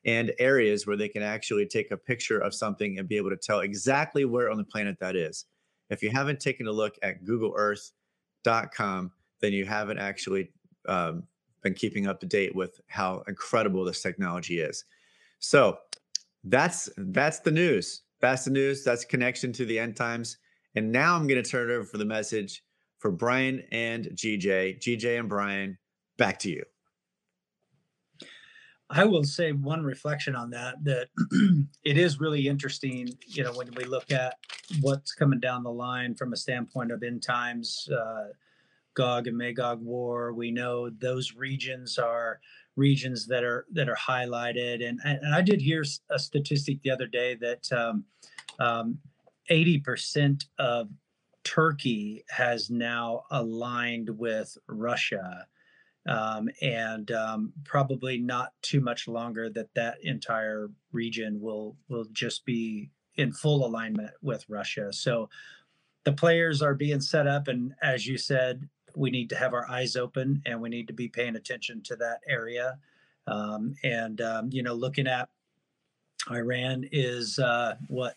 [0.07, 3.37] and areas where they can actually take a picture of something and be able to
[3.37, 5.45] tell exactly where on the planet that is.
[5.91, 10.51] If you haven't taken a look at googleearth.com, then you haven't actually
[10.89, 11.25] um,
[11.63, 14.85] been keeping up to date with how incredible this technology is.
[15.41, 15.79] So
[16.45, 18.03] that's that's the news.
[18.21, 18.85] That's the news.
[18.85, 20.39] That's connection to the end times.
[20.77, 22.63] And now I'm going to turn it over for the message
[22.99, 24.81] for Bryan and GJ.
[24.81, 25.77] GJ and Bryan,
[26.17, 26.63] back to you.
[28.89, 31.09] I will say one reflection on that that
[31.85, 34.37] it is really interesting, you know, when we look at
[34.81, 38.29] what's coming down the line from a standpoint of end times, uh,
[38.95, 40.33] Gog and Magog war.
[40.33, 42.41] We know those regions are
[42.77, 47.07] regions that are that are highlighted, and and I did hear a statistic the other
[47.07, 48.05] day that um,
[48.59, 48.99] um,
[49.51, 50.89] 80% of
[51.45, 55.47] Turkey has now aligned with Russia.
[56.07, 62.45] Um, and um, probably not too much longer that that entire region will will just
[62.45, 64.93] be in full alignment with Russia.
[64.93, 65.29] So
[66.05, 69.69] the players are being set up, and as you said, we need to have our
[69.69, 72.79] eyes open and we need to be paying attention to that area.
[73.27, 75.29] Um, and um, you know, looking at
[76.31, 78.17] Iran is uh, what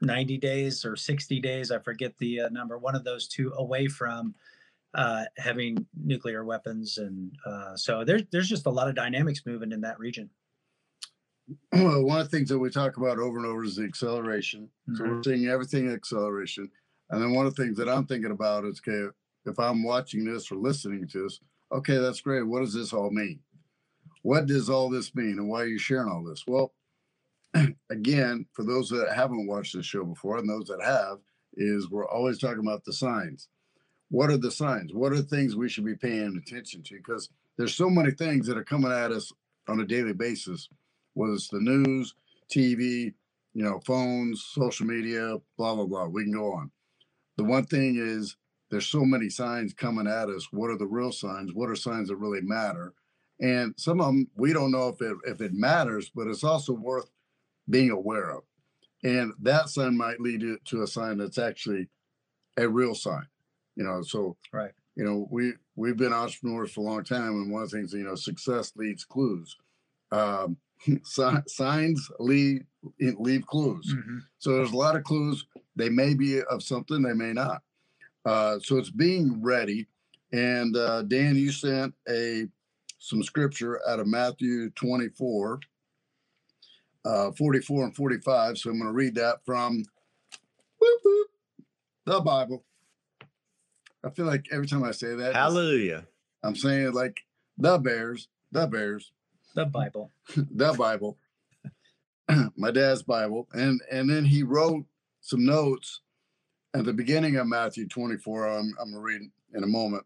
[0.00, 3.86] 90 days or 60 days, I forget the uh, number, one of those two away
[3.86, 4.34] from
[4.94, 9.72] uh, having nuclear weapons, and uh, so there's there's just a lot of dynamics moving
[9.72, 10.30] in that region.
[11.72, 14.68] Well, one of the things that we talk about over and over is the acceleration.
[14.88, 14.96] Mm-hmm.
[14.96, 16.70] So we're seeing everything acceleration.
[17.10, 19.12] And then one of the things that I'm thinking about is okay,
[19.44, 22.46] if I'm watching this or listening to this, okay, that's great.
[22.46, 23.40] What does this all mean?
[24.22, 26.44] What does all this mean and why are you sharing all this?
[26.46, 26.72] Well,
[27.90, 31.18] again, for those that haven't watched this show before and those that have,
[31.56, 33.48] is we're always talking about the signs.
[34.10, 34.92] What are the signs?
[34.92, 36.96] What are the things we should be paying attention to?
[36.96, 39.32] Because there's so many things that are coming at us
[39.68, 40.68] on a daily basis,
[41.14, 42.14] whether it's the news,
[42.54, 43.14] TV,
[43.54, 46.06] you know, phones, social media, blah, blah, blah.
[46.06, 46.70] We can go on.
[47.36, 48.36] The one thing is
[48.70, 50.48] there's so many signs coming at us.
[50.50, 51.52] What are the real signs?
[51.52, 52.92] What are signs that really matter?
[53.40, 56.72] And some of them we don't know if it if it matters, but it's also
[56.72, 57.10] worth
[57.68, 58.42] being aware of.
[59.02, 61.88] And that sign might lead to a sign that's actually
[62.56, 63.26] a real sign.
[63.76, 64.72] You know, so right.
[64.96, 67.92] You know, we we've been entrepreneurs for a long time, and one of the things
[67.92, 69.56] you know, success leads clues.
[70.12, 70.56] Um,
[71.46, 72.64] signs leave
[73.00, 73.94] leave clues.
[73.94, 74.18] Mm-hmm.
[74.38, 75.46] So there's a lot of clues.
[75.76, 77.62] They may be of something, they may not.
[78.24, 79.86] Uh, so it's being ready.
[80.32, 82.46] And uh, Dan, you sent a
[82.98, 85.60] some scripture out of Matthew 24.
[87.04, 88.58] uh, 44 and 45.
[88.58, 89.84] So I'm going to read that from
[90.78, 91.28] whoop, whoop,
[92.06, 92.64] the Bible.
[94.04, 96.06] I feel like every time I say that, Hallelujah.
[96.42, 97.20] I'm saying like
[97.56, 99.12] the Bears, the Bears,
[99.54, 100.12] The Bible.
[100.36, 101.18] the Bible,
[102.56, 104.84] my dad's Bible, and and then he wrote
[105.20, 106.00] some notes
[106.74, 108.48] at the beginning of Matthew 24.
[108.48, 109.22] I'm I'm gonna read
[109.54, 110.04] in a moment.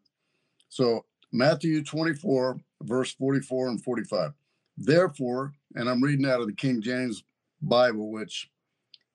[0.69, 4.33] So Matthew 24, verse 44 and 45.
[4.77, 7.25] Therefore, and I'm reading out of the King James
[7.61, 8.51] Bible, which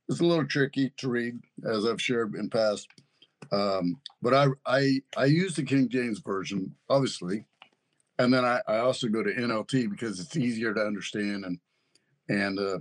[0.09, 2.89] is a little tricky to read, as I've shared in past.
[3.51, 7.45] Um, but I I I use the King James version, obviously,
[8.19, 11.59] and then I, I also go to NLT because it's easier to understand and
[12.29, 12.79] and uh,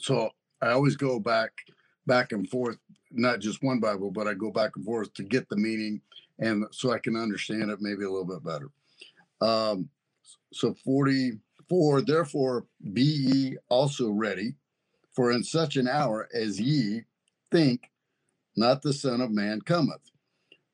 [0.00, 0.30] so
[0.60, 1.52] I always go back
[2.06, 2.78] back and forth,
[3.10, 6.00] not just one Bible, but I go back and forth to get the meaning
[6.38, 8.70] and so I can understand it maybe a little bit better.
[9.40, 9.88] Um,
[10.52, 14.54] so 44, therefore be ye also ready,
[15.14, 17.02] for in such an hour as ye
[17.50, 17.90] think
[18.56, 20.10] not the Son of Man cometh.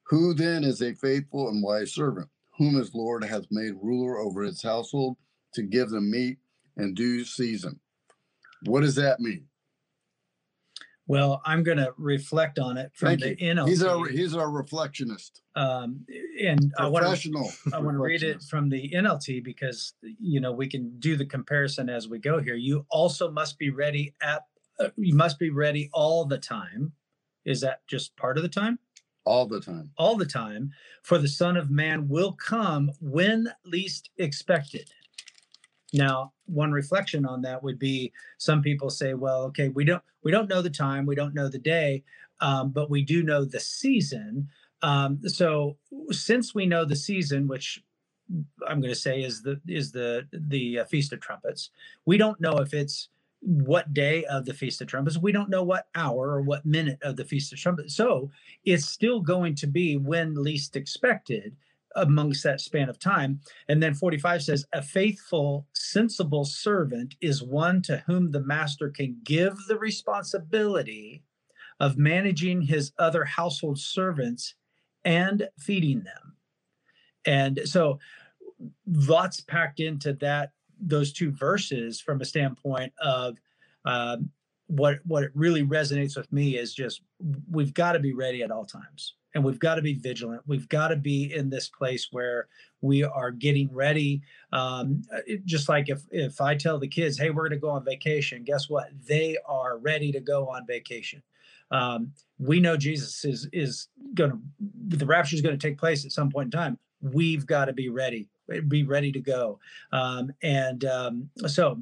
[0.08, 4.42] Who then is a faithful and wise servant, whom his Lord hath made ruler over
[4.42, 5.16] his household
[5.54, 6.38] to give them meat
[6.76, 7.78] in due season?
[8.64, 9.46] What does that mean?
[11.08, 13.54] Well, I'm going to reflect on it from Thank the you.
[13.54, 13.68] NLT.
[13.68, 16.04] He's our he's our reflectionist, um,
[16.38, 17.48] and I want to.
[17.72, 21.24] I want to read it from the NLT because you know we can do the
[21.24, 22.56] comparison as we go here.
[22.56, 24.42] You also must be ready at
[24.78, 26.92] uh, you must be ready all the time.
[27.48, 28.78] Is that just part of the time?
[29.28, 29.90] all the time.
[29.98, 30.72] All the time,
[31.02, 34.90] for the Son of Man will come when least expected.
[35.92, 40.32] Now, one reflection on that would be some people say, well, okay, we don't we
[40.32, 42.04] don't know the time, we don't know the day,
[42.40, 44.48] um, but we do know the season.
[44.80, 45.76] Um, so
[46.10, 47.82] since we know the season, which
[48.66, 51.70] I'm going to say is the is the the uh, Feast of Trumpets,
[52.06, 53.08] we don't know if it's
[53.40, 55.18] what day of the Feast of Trumpets.
[55.18, 57.94] We don't know what hour or what minute of the Feast of Trumpets.
[57.94, 58.30] So
[58.64, 61.56] it's still going to be when least expected
[61.96, 63.40] amongst that span of time.
[63.68, 69.18] And then 45 says, A faithful, sensible servant is one to whom the master can
[69.24, 71.22] give the responsibility
[71.80, 74.54] of managing his other household servants
[75.04, 76.36] and feeding them.
[77.24, 77.98] And so
[78.86, 83.38] lots packed into that those two verses from a standpoint of
[83.84, 84.30] um,
[84.68, 87.02] what what it really resonates with me is just
[87.50, 90.42] we've got to be ready at all times and we've got to be vigilant.
[90.46, 92.48] We've got to be in this place where
[92.80, 94.22] we are getting ready.
[94.52, 97.70] Um, it- just like if if i tell the kids hey we're going to go
[97.70, 98.88] on vacation guess what?
[99.06, 101.22] They are ready to go on vacation.
[101.70, 104.38] Um, we know jesus is is going to
[104.96, 106.78] the rapture is going to take place at some point in time.
[107.00, 108.28] We've got to be ready
[108.68, 109.58] be ready to go
[109.92, 111.78] um, and um, so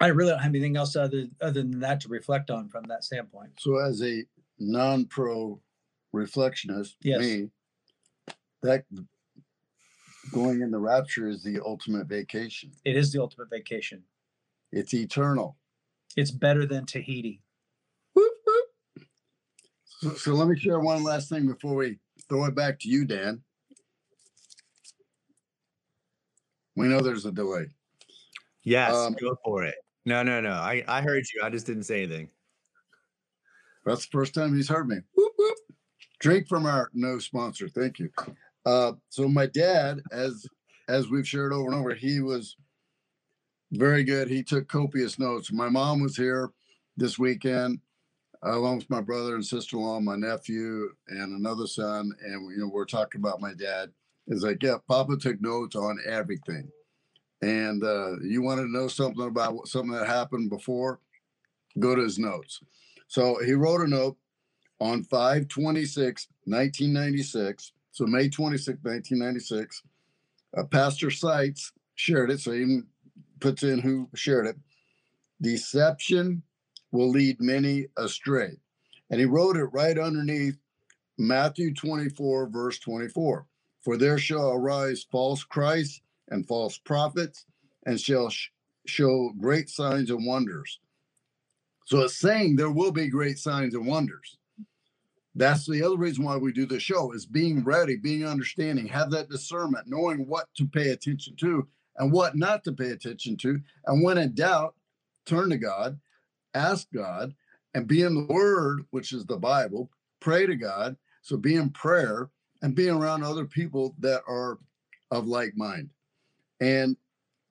[0.00, 3.04] i really don't have anything else other other than that to reflect on from that
[3.04, 4.24] standpoint So as a
[4.58, 5.60] non-pro
[6.14, 7.20] reflectionist, Yes.
[7.20, 7.50] me,
[8.62, 8.84] that
[10.32, 12.70] going in the rapture is the ultimate vacation.
[12.84, 14.02] it is the ultimate vacation
[14.72, 15.56] It's eternal.
[16.16, 17.40] it's better than tahiti
[18.14, 19.06] Whoop, whoop.
[20.00, 23.04] So, so let me share one last thing before we throw it back to you,
[23.04, 23.42] Dan.
[26.76, 27.66] We know there's a delay.
[28.64, 29.76] Yes, Um, go for it.
[30.04, 30.52] No, no, no.
[30.52, 31.42] I, I heard you.
[31.42, 32.28] I just didn't say anything.
[33.84, 34.96] That's the first time he's heard me.
[35.14, 35.58] Whoop, whoop.
[36.20, 37.68] Drink from our no sponsor.
[37.68, 38.10] Thank you.
[38.64, 40.46] Uh, so my dad, as
[40.88, 42.56] as we've shared over and over, he was
[43.72, 44.28] very good.
[44.28, 45.52] He took copious notes.
[45.52, 46.50] My mom was here
[46.96, 47.80] this weekend,
[48.42, 52.12] along with my brother and sister-in-law, my nephew, and another son.
[52.22, 53.90] And you know, we're talking about my dad.
[54.26, 56.70] It's like, yeah, Papa took notes on everything.
[57.42, 61.00] And uh, you want to know something about something that happened before?
[61.78, 62.60] Go to his notes.
[63.08, 64.16] So he wrote a note
[64.80, 67.72] on 526, 1996.
[67.92, 69.82] So May 26, 1996.
[70.56, 72.40] Uh, Pastor Seitz shared it.
[72.40, 72.80] So he
[73.40, 74.56] puts in who shared it.
[75.42, 76.42] Deception
[76.92, 78.52] will lead many astray.
[79.10, 80.56] And he wrote it right underneath
[81.18, 83.46] Matthew 24, verse 24.
[83.84, 87.44] For there shall arise false Christs and false prophets,
[87.84, 88.48] and shall sh-
[88.86, 90.80] show great signs and wonders.
[91.84, 94.38] So it's saying there will be great signs and wonders.
[95.34, 99.10] That's the other reason why we do the show is being ready, being understanding, have
[99.10, 101.68] that discernment, knowing what to pay attention to
[101.98, 103.60] and what not to pay attention to.
[103.86, 104.76] And when in doubt,
[105.26, 105.98] turn to God,
[106.54, 107.34] ask God,
[107.74, 109.90] and be in the Word, which is the Bible.
[110.20, 110.96] Pray to God.
[111.22, 112.30] So be in prayer
[112.64, 114.58] and being around other people that are
[115.10, 115.90] of like mind.
[116.62, 116.96] And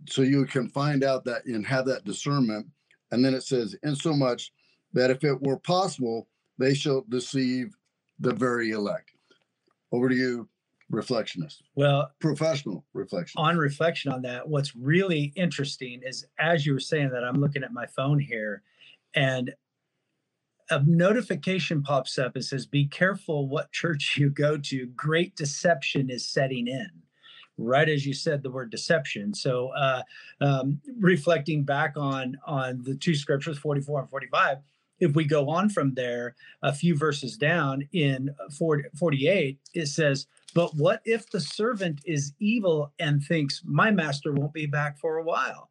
[0.10, 2.66] so you can find out that and have that discernment.
[3.12, 4.52] And then it says, in so much
[4.94, 7.78] that if it were possible, they shall deceive
[8.20, 9.12] the very elect.
[9.92, 10.50] Over to you,
[10.92, 11.62] reflectionist.
[11.76, 13.40] Well, professional reflection.
[13.40, 17.64] On reflection on that, what's really interesting is as you were saying that, I'm looking
[17.64, 18.64] at my phone here
[19.14, 19.54] and
[20.70, 24.88] a notification pops up and says, Be careful what church you go to.
[24.88, 26.90] Great deception is setting in.
[27.58, 29.34] Right as you said the word deception.
[29.36, 30.02] So, uh,
[30.42, 34.58] um, reflecting back on on the two scriptures, 44 and 45,
[35.00, 40.28] if we go on from there a few verses down in 40, 48 it says
[40.56, 45.18] but what if the servant is evil and thinks my master won't be back for
[45.18, 45.70] a while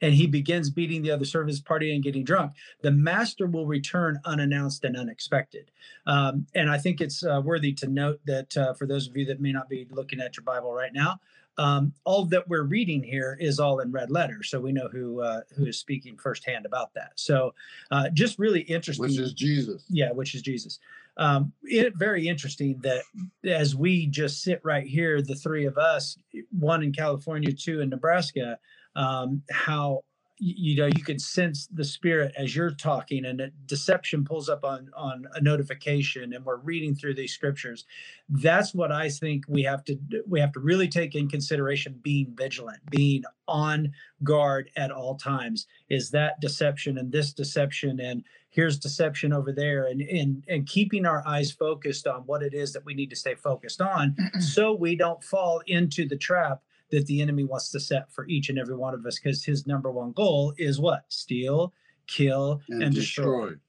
[0.00, 4.20] and he begins beating the other servants party and getting drunk the master will return
[4.24, 5.70] unannounced and unexpected
[6.06, 9.24] um, and i think it's uh, worthy to note that uh, for those of you
[9.24, 11.18] that may not be looking at your bible right now
[11.56, 15.20] um, all that we're reading here is all in red letters, so we know who
[15.20, 17.12] uh, who is speaking firsthand about that.
[17.14, 17.54] So,
[17.90, 19.04] uh, just really interesting.
[19.04, 19.84] Which is Jesus.
[19.88, 20.80] Yeah, which is Jesus.
[21.16, 23.02] Um, it very interesting that
[23.44, 26.18] as we just sit right here, the three of us,
[26.50, 28.58] one in California, two in Nebraska,
[28.96, 30.02] um, how
[30.38, 34.90] you know you can sense the spirit as you're talking and deception pulls up on
[34.96, 37.84] on a notification and we're reading through these scriptures.
[38.28, 42.34] That's what i think we have to we have to really take in consideration being
[42.36, 43.92] vigilant being on
[44.24, 45.66] guard at all times.
[45.88, 51.06] Is that deception and this deception and here's deception over there and and and keeping
[51.06, 54.72] our eyes focused on what it is that we need to stay focused on so
[54.72, 56.62] we don't fall into the trap
[56.94, 59.66] that the enemy wants to set for each and every one of us because his
[59.66, 61.04] number one goal is what?
[61.08, 61.72] Steal,
[62.06, 63.50] kill, and, and destroy.
[63.50, 63.60] destroy.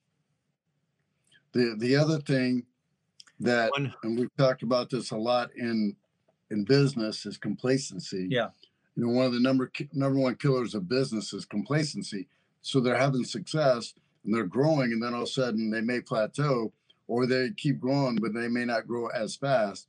[1.53, 2.63] The the other thing
[3.39, 3.93] that one.
[4.03, 5.95] and we've talked about this a lot in
[6.51, 8.27] in business is complacency.
[8.29, 8.49] Yeah.
[8.95, 12.27] You know, one of the number number one killers of business is complacency.
[12.61, 15.99] So they're having success and they're growing, and then all of a sudden they may
[15.99, 16.71] plateau
[17.07, 19.87] or they keep growing, but they may not grow as fast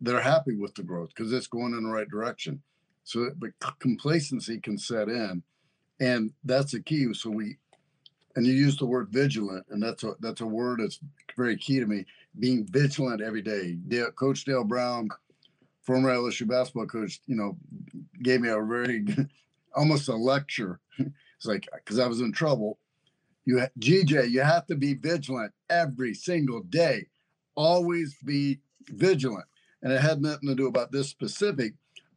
[0.00, 2.62] they're happy with the growth because it's going in the right direction.
[3.04, 3.50] So, but
[3.80, 5.42] complacency can set in,
[6.00, 7.12] and that's the key.
[7.12, 7.58] So we,
[8.34, 10.98] and you use the word vigilant, and that's a that's a word that's
[11.36, 12.06] very key to me.
[12.38, 13.76] Being vigilant every day.
[13.86, 15.08] Dale, coach Dale Brown,
[15.82, 17.56] former LSU basketball coach, you know,
[18.22, 19.04] gave me a very
[19.74, 20.80] almost a lecture.
[20.98, 22.78] it's like because I was in trouble.
[23.44, 27.08] You, GJ, you have to be vigilant every single day.
[27.54, 29.44] Always be vigilant
[29.84, 31.74] and it had nothing to do about this specific.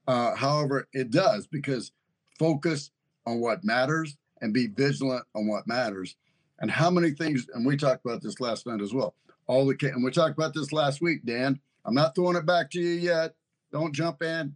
[0.08, 1.92] Uh, however, it does because
[2.40, 2.92] focus
[3.28, 6.16] on what matters and be vigilant on what matters.
[6.60, 9.14] And how many things, and we talked about this last night as well.
[9.46, 11.60] All the and we talked about this last week, Dan.
[11.86, 13.36] I'm not throwing it back to you yet.
[13.72, 14.56] Don't jump in.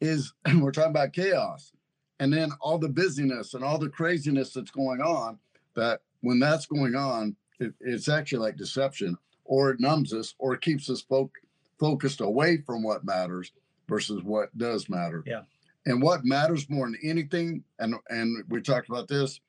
[0.00, 1.72] Is we're talking about chaos
[2.20, 5.38] and then all the busyness and all the craziness that's going on
[5.74, 10.54] that when that's going on it, it's actually like deception, or it numbs us, or
[10.54, 11.30] it keeps us fo-
[11.78, 13.52] focused away from what matters
[13.88, 15.22] versus what does matter.
[15.26, 15.42] Yeah.
[15.86, 19.40] And what matters more than anything, and and we talked about this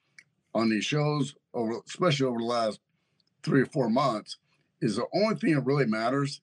[0.53, 2.79] on these shows over, especially over the last
[3.43, 4.37] three or four months,
[4.81, 6.41] is the only thing that really matters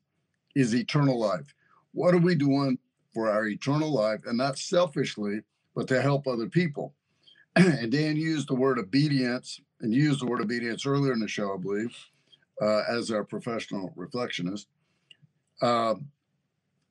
[0.54, 1.54] is eternal life.
[1.92, 2.78] What are we doing
[3.12, 5.40] for our eternal life, and not selfishly,
[5.74, 6.94] but to help other people?
[7.56, 11.28] and Dan used the word obedience and you used the word obedience earlier in the
[11.28, 11.94] show, I believe,
[12.60, 14.66] uh, as our professional reflectionist.
[15.60, 15.96] Uh,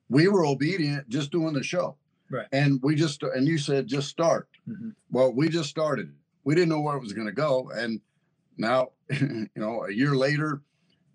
[0.10, 1.96] we were obedient just doing the show.
[2.30, 2.48] Right.
[2.52, 4.48] And we just, and you said just start.
[4.70, 4.90] Mm-hmm.
[5.10, 6.14] Well, we just started.
[6.44, 7.72] We didn't know where it was going to go.
[7.74, 8.02] And
[8.58, 10.62] now, you know, a year later,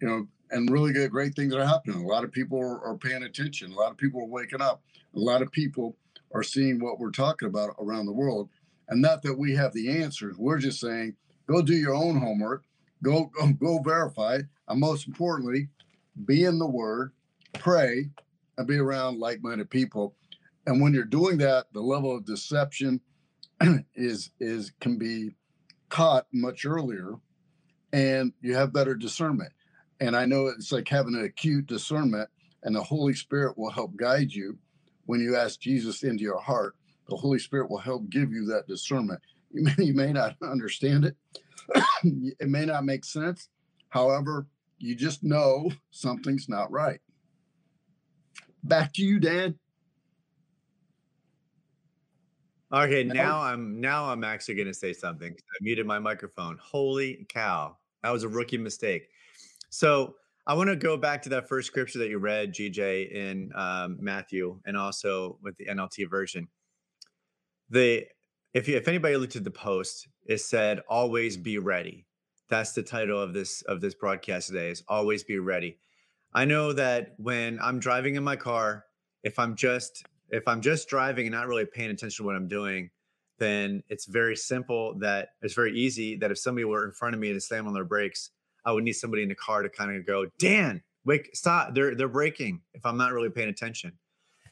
[0.01, 2.03] you know, and really good, great things are happening.
[2.03, 3.72] A lot of people are, are paying attention.
[3.72, 4.83] A lot of people are waking up.
[5.14, 5.97] A lot of people
[6.33, 8.49] are seeing what we're talking about around the world.
[8.89, 10.37] And not that we have the answers.
[10.39, 11.16] We're just saying,
[11.47, 12.65] go do your own homework,
[13.03, 15.69] go go, go verify, and most importantly,
[16.25, 17.13] be in the Word,
[17.55, 18.11] pray,
[18.59, 20.15] and be around like-minded people.
[20.67, 23.01] And when you're doing that, the level of deception
[23.95, 25.31] is is can be
[25.89, 27.15] caught much earlier,
[27.93, 29.53] and you have better discernment.
[30.01, 32.29] And I know it's like having an acute discernment,
[32.65, 34.59] and the Holy Spirit will help guide you
[35.07, 36.75] when you ask Jesus into your heart.
[37.09, 39.21] The Holy Spirit will help give you that discernment.
[39.53, 41.17] You may, you may not understand it.
[42.05, 43.49] it may not make sense.
[43.89, 44.47] However,
[44.79, 47.01] you just know something's not right.
[48.65, 49.59] Back to you, Dan.
[52.73, 55.33] Okay, now I'm now I'm actually going to say something.
[55.33, 56.59] I muted my microphone.
[56.61, 59.09] Holy cow, that was a rookie mistake.
[59.71, 60.17] So
[60.49, 63.99] I want to go back to that first scripture that you read, GJ, in um,
[64.01, 66.49] Matthew, and also with the NLT version.
[67.71, 68.07] The
[68.57, 72.07] if you, if anybody looked at the post, it said "Always be ready."
[72.49, 74.71] That's the title of this of this broadcast today.
[74.71, 75.79] Is "Always be ready."
[76.33, 78.87] I know that when I'm driving in my car,
[79.23, 82.49] if I'm just if I'm just driving and not really paying attention to what I'm
[82.49, 82.89] doing,
[83.39, 87.21] then it's very simple that it's very easy that if somebody were in front of
[87.21, 88.31] me to slam on their brakes,
[88.65, 91.75] I would need somebody in the car to kind of go, Dan, wake, stop.
[91.75, 93.99] They're they're braking if I'm not really paying attention.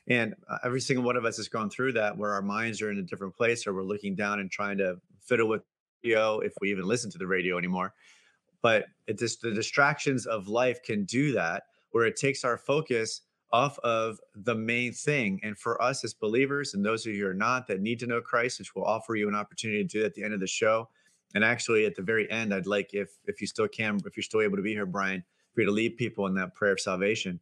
[0.09, 2.91] And uh, every single one of us has gone through that where our minds are
[2.91, 5.63] in a different place or we're looking down and trying to fiddle with
[6.03, 7.95] radio if we even listen to the radio anymore.
[8.63, 13.23] But it just the distractions of life can do that where it takes our focus
[13.53, 15.41] off of the main thing.
[15.43, 18.07] And for us as believers and those of you who are not that need to
[18.07, 20.47] know Christ, which will offer you an opportunity to do at the end of the
[20.47, 20.89] show,
[21.35, 24.23] and actually, at the very end, I'd like if if you still can, if you're
[24.23, 26.81] still able to be here, Bryan, for you to lead people in that prayer of
[26.81, 27.41] salvation.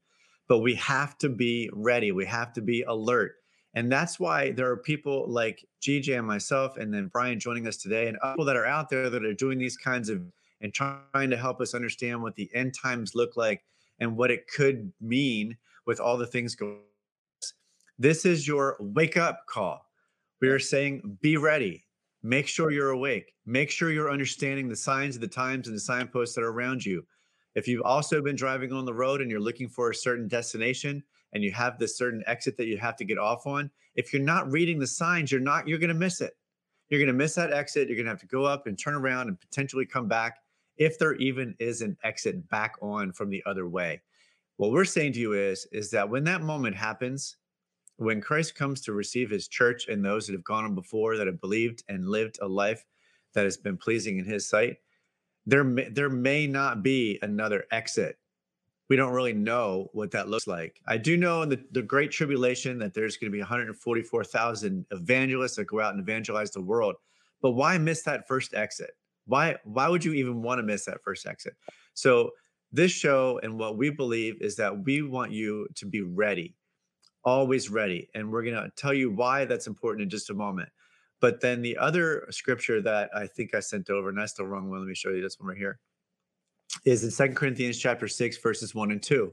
[0.49, 2.13] But we have to be ready.
[2.13, 3.35] We have to be alert.
[3.75, 7.79] And that's why there are people like GJ and myself, and then Bryan joining us
[7.79, 10.23] today, and people that are out there that are doing these kinds of
[10.61, 13.65] and trying to help us understand what the end times look like
[13.99, 16.79] and what it could mean with all the things going.
[17.99, 19.85] This is your wake up call.
[20.41, 21.85] We are saying, be ready.
[22.23, 23.35] Make sure you're awake.
[23.45, 26.85] Make sure you're understanding the signs of the times and the signposts that are around
[26.87, 27.05] you.
[27.55, 31.03] If you've also been driving on the road and you're looking for a certain destination
[31.33, 34.23] and you have this certain exit that you have to get off on, if you're
[34.23, 36.35] not reading the signs, you're not you're going to miss it.
[36.89, 37.89] You're going to miss that exit.
[37.89, 40.39] You're going to have to go up and turn around and potentially come back
[40.77, 44.01] if there even is an exit back on from the other way.
[44.57, 47.37] What we're saying to you is is that when that moment happens,
[47.97, 51.27] when Christ comes to receive his church and those that have gone on before that
[51.27, 52.85] have believed and lived a life
[53.35, 54.77] that has been pleasing in his sight,
[55.47, 58.17] there may, there may not be another exit.
[58.89, 60.81] We don't really know what that looks like.
[60.87, 65.57] I do know in the, the Great Tribulation that there's going to be 144,000 evangelists
[65.57, 66.97] that go out and evangelize the world.
[67.41, 68.91] But why miss that first exit?
[69.27, 71.55] Why why would you even want to miss that first exit?
[71.95, 72.33] So
[72.73, 76.57] this show and what we believe is that we want you to be ready
[77.25, 78.09] always ready.
[78.15, 80.69] And we're going to tell you why that's important in just a moment.
[81.23, 84.69] But then the other scripture that I think I sent over, and that's the wrong
[84.69, 84.81] one.
[84.81, 85.79] Let me show you this one right here.
[86.85, 89.33] Is in Second Corinthians chapter six, verses one and two.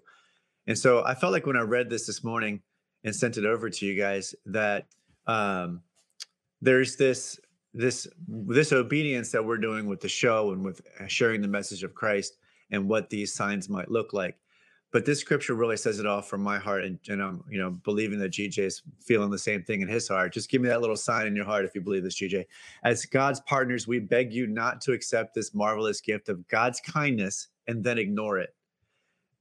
[0.68, 2.62] And so I felt like when I read this this morning
[3.04, 4.86] and sent it over to you guys that
[5.26, 5.82] um,
[6.62, 7.40] there's this
[7.74, 11.96] this this obedience that we're doing with the show and with sharing the message of
[11.96, 12.38] Christ
[12.70, 14.38] and what these signs might look like
[14.92, 17.70] but this scripture really says it all from my heart and, and i'm you know
[17.70, 20.34] believing that gj is feeling the same thing in his heart.
[20.34, 22.46] Just give me that little sign in your heart if you believe this gj
[22.84, 27.48] as god's partners we beg you not to accept this marvelous gift of god's kindness
[27.68, 28.56] and then ignore it.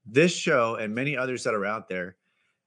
[0.04, 2.16] This show and many others that are out there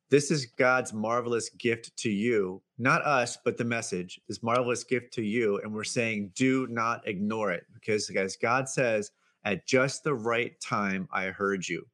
[0.09, 5.13] this is god's marvelous gift to you not us but the message this marvelous gift
[5.13, 5.59] to you.
[5.59, 9.11] And we're saying do not ignore it because as god says
[9.43, 11.85] at just the right time i heard you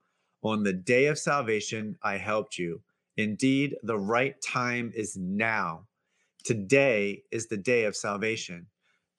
[0.48, 2.82] on the day of salvation, I helped you.
[3.18, 5.88] Indeed, the right time is now.
[6.44, 8.68] Today is the day of salvation.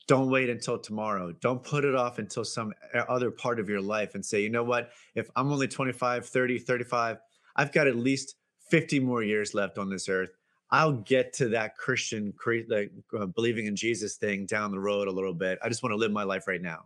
[0.06, 1.32] Don't wait until tomorrow.
[1.32, 2.72] Don't put it off until some
[3.08, 4.90] other part of your life and say, you know what?
[5.14, 7.18] If I'm only 25, 30, 35,
[7.56, 8.36] I've got at least
[8.70, 10.30] 50 more years left on this earth.
[10.70, 12.32] I'll get to that Christian,
[12.68, 15.58] like uh, believing in Jesus thing down the road a little bit.
[15.62, 16.84] I just want to live my life right now.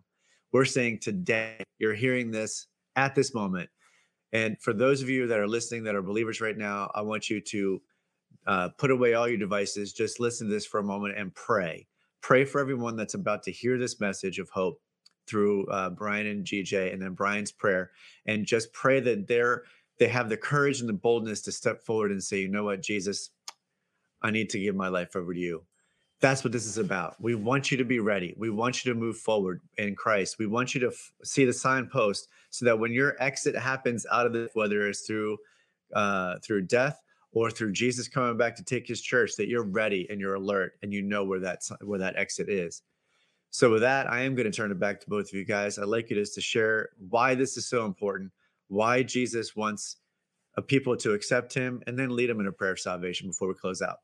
[0.52, 2.66] We're saying today, you're hearing this
[2.96, 3.70] at this moment.
[4.32, 7.28] And for those of you that are listening that are believers right now, I want
[7.28, 7.82] you to
[8.46, 11.86] uh, put away all your devices, just listen to this for a moment and pray.
[12.20, 14.80] Pray for everyone that's about to hear this message of hope
[15.26, 17.90] through uh, Bryan and GJ, and then Bryan's prayer,
[18.26, 19.64] and just pray that they're
[19.98, 22.82] they have the courage and the boldness to step forward and say, you know what,
[22.82, 23.30] Jesus,
[24.20, 25.64] I need to give my life over to you.
[26.20, 27.20] That's what this is about.
[27.20, 28.34] We want you to be ready.
[28.36, 30.38] We want you to move forward in Christ.
[30.38, 34.26] We want you to f- see the signpost so that when your exit happens out
[34.26, 35.38] of this, whether it's through
[35.94, 37.00] uh, through death
[37.32, 40.74] or through Jesus coming back to take his church, that you're ready and you're alert
[40.82, 42.82] and you know where that where that exit is.
[43.50, 45.78] So with that, I am going to turn it back to both of you guys.
[45.78, 48.30] I'd like you just to share why this is so important,
[48.68, 49.96] why Jesus wants
[50.56, 53.48] a people to accept him, and then lead them in a prayer of salvation before
[53.48, 53.96] we close out.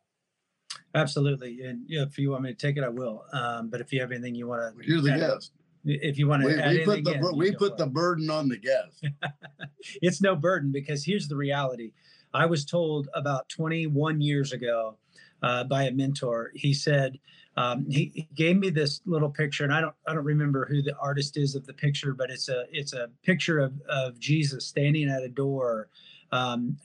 [0.94, 1.61] Absolutely.
[1.62, 3.24] And if you want me to take it, I will.
[3.32, 5.53] Um, but if you have anything you want to, you're the guest.
[5.85, 8.57] If you want to, we, we put the in, we put the burden on the
[8.57, 9.05] guest.
[10.03, 11.93] it's no burden because here's the reality.
[12.35, 14.97] I was told about 21 years ago
[15.43, 16.51] uh, by a mentor.
[16.55, 17.18] He said,
[17.57, 20.81] um, he, he, gave me this little picture, and I don't I don't remember who
[20.81, 24.64] the artist is of the picture, but it's a it's a picture of of Jesus
[24.64, 25.89] standing at a door,
[26.31, 26.76] um,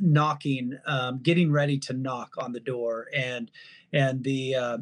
[0.00, 3.50] knocking, um, getting ready to knock on the door, and
[3.92, 4.78] and the uh,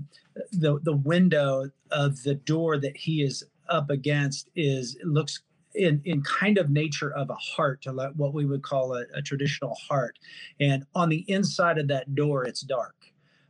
[0.52, 5.40] the the window of the door that he is up against is looks
[5.74, 9.22] in in kind of nature of a heart, to what we would call a, a
[9.22, 10.18] traditional heart,
[10.58, 12.94] and on the inside of that door, it's dark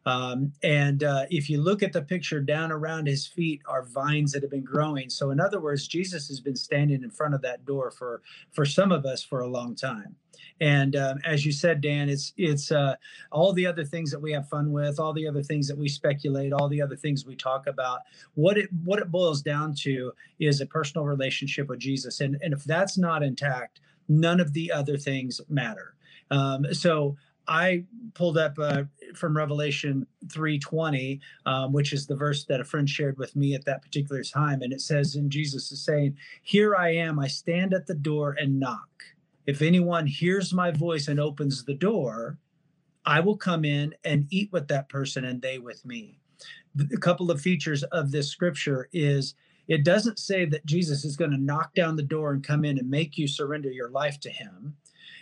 [0.07, 4.33] um, and uh, if you look at the picture, down around his feet are vines
[4.33, 5.11] that have been growing.
[5.11, 8.23] So, in other words, Jesus has been standing in front of that door for
[8.53, 10.17] for some of us for a long time.
[10.61, 12.97] And um, as you said, Dan, it's it's uh,
[13.31, 15.89] all the other things that we have fun with, all the other things that we
[15.89, 18.01] speculate, all the other things we talk about.
[18.35, 22.55] What it what it boils down to is a personal relationship with Jesus, and and
[22.55, 25.95] if that's not intact, none of the other things matter.
[26.31, 27.17] Um, so
[27.49, 27.85] I
[28.15, 28.85] pulled up uh,
[29.17, 33.65] from Revelation 3:20, um, which is the verse that a friend shared with me at
[33.65, 37.19] that particular time, and it says, "And Jesus is saying, Here I am.
[37.19, 39.05] I stand at the door and knock.
[39.47, 42.39] If anyone hears my voice and opens the door,
[43.05, 46.19] I will come in and eat with that person, and they with me."
[46.79, 49.35] A couple of features of this scripture is
[49.67, 52.79] it doesn't say that Jesus is going to knock down the door and come in
[52.79, 54.77] and make you surrender your life to Him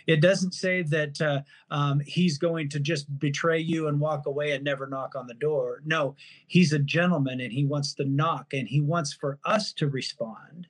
[0.07, 1.41] it doesn't say that uh,
[1.71, 5.33] um, he's going to just betray you and walk away and never knock on the
[5.33, 5.81] door.
[5.85, 6.15] No,
[6.47, 10.67] he's a gentleman and he wants to knock and he wants for us to respond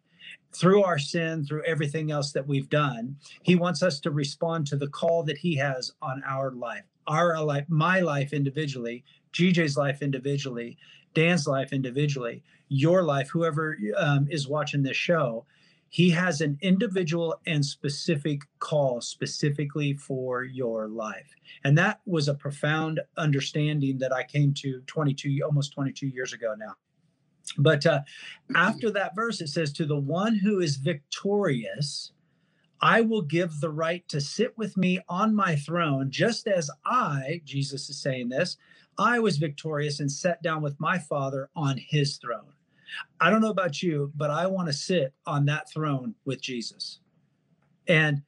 [0.51, 3.15] through our sin, through everything else that we've done.
[3.43, 7.41] He wants us to respond to the call that he has on our life, our
[7.43, 9.03] life, my life individually,
[9.33, 10.77] GJ's life individually,
[11.13, 15.45] Dan's life individually, your life, whoever um, is watching this show
[15.89, 21.33] he has an individual and specific call specifically for your life.
[21.63, 26.55] And that was a profound understanding that i came to 22 almost 22 years ago
[26.57, 26.75] now.
[27.57, 28.01] But uh,
[28.55, 32.11] after that verse it says to the one who is victorious
[32.81, 37.41] i will give the right to sit with me on my throne just as i
[37.43, 38.57] jesus is saying this
[38.97, 42.53] i was victorious and sat down with my father on his throne
[43.19, 46.99] I don't know about you, but I want to sit on that throne with Jesus.
[47.87, 48.21] And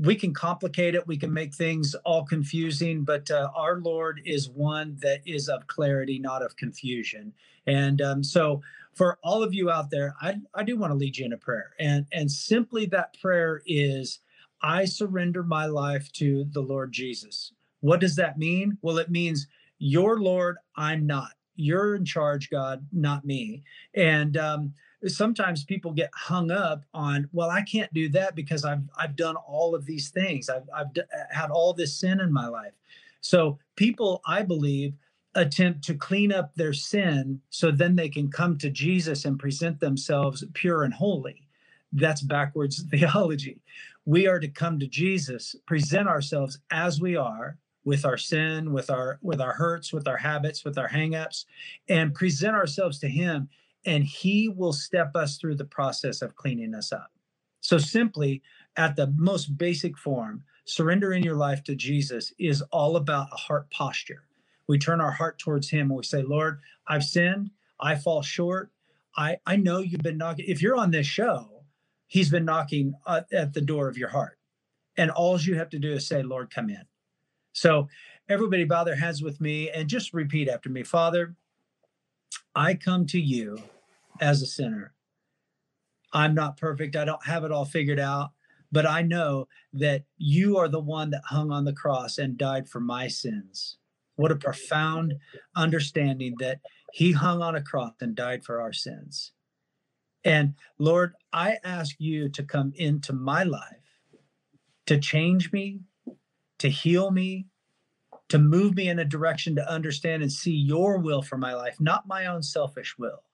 [0.00, 4.48] we can complicate it, we can make things all confusing, but uh, our Lord is
[4.48, 7.32] one that is of clarity, not of confusion.
[7.66, 8.62] And um, so,
[8.94, 11.38] for all of you out there, I, I do want to lead you in a
[11.38, 11.70] prayer.
[11.78, 14.20] And, and simply that prayer is
[14.60, 17.52] I surrender my life to the Lord Jesus.
[17.80, 18.78] What does that mean?
[18.82, 19.46] Well, it means,
[19.78, 23.62] Your Lord, I'm not you're in charge god not me.
[23.94, 24.74] And um,
[25.06, 29.36] sometimes people get hung up on well i can't do that because i've i've done
[29.36, 30.48] all of these things.
[30.48, 32.72] I've i've d- had all this sin in my life.
[33.20, 34.94] So people i believe
[35.34, 39.80] attempt to clean up their sin so then they can come to jesus and present
[39.80, 41.48] themselves pure and holy.
[41.92, 43.60] That's backwards theology.
[44.04, 48.90] We are to come to jesus present ourselves as we are with our sin, with
[48.90, 51.44] our with our hurts, with our habits, with our hangups,
[51.88, 53.48] and present ourselves to him
[53.84, 57.12] and he will step us through the process of cleaning us up.
[57.62, 58.42] So simply
[58.76, 63.70] at the most basic form, surrendering your life to Jesus is all about a heart
[63.70, 64.24] posture.
[64.68, 67.50] We turn our heart towards him and we say, "Lord, I've sinned.
[67.80, 68.72] I fall short.
[69.16, 70.46] I I know you've been knocking.
[70.48, 71.64] If you're on this show,
[72.08, 74.38] he's been knocking uh, at the door of your heart.
[74.96, 76.84] And all you have to do is say, "Lord, come in."
[77.52, 77.88] So,
[78.28, 81.34] everybody bow their heads with me and just repeat after me Father,
[82.54, 83.58] I come to you
[84.20, 84.94] as a sinner.
[86.12, 86.96] I'm not perfect.
[86.96, 88.32] I don't have it all figured out,
[88.70, 92.68] but I know that you are the one that hung on the cross and died
[92.68, 93.78] for my sins.
[94.16, 95.14] What a profound
[95.56, 96.60] understanding that
[96.92, 99.32] he hung on a cross and died for our sins.
[100.24, 104.00] And Lord, I ask you to come into my life,
[104.86, 105.80] to change me,
[106.62, 107.48] to heal me,
[108.28, 111.80] to move me in a direction to understand and see your will for my life,
[111.80, 113.24] not my own selfish will.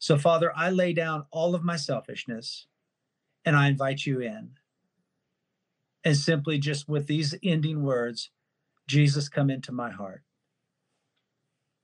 [0.00, 2.66] So, Father, I lay down all of my selfishness
[3.44, 4.50] and I invite you in.
[6.02, 8.30] And simply just with these ending words,
[8.88, 10.24] Jesus, come into my heart.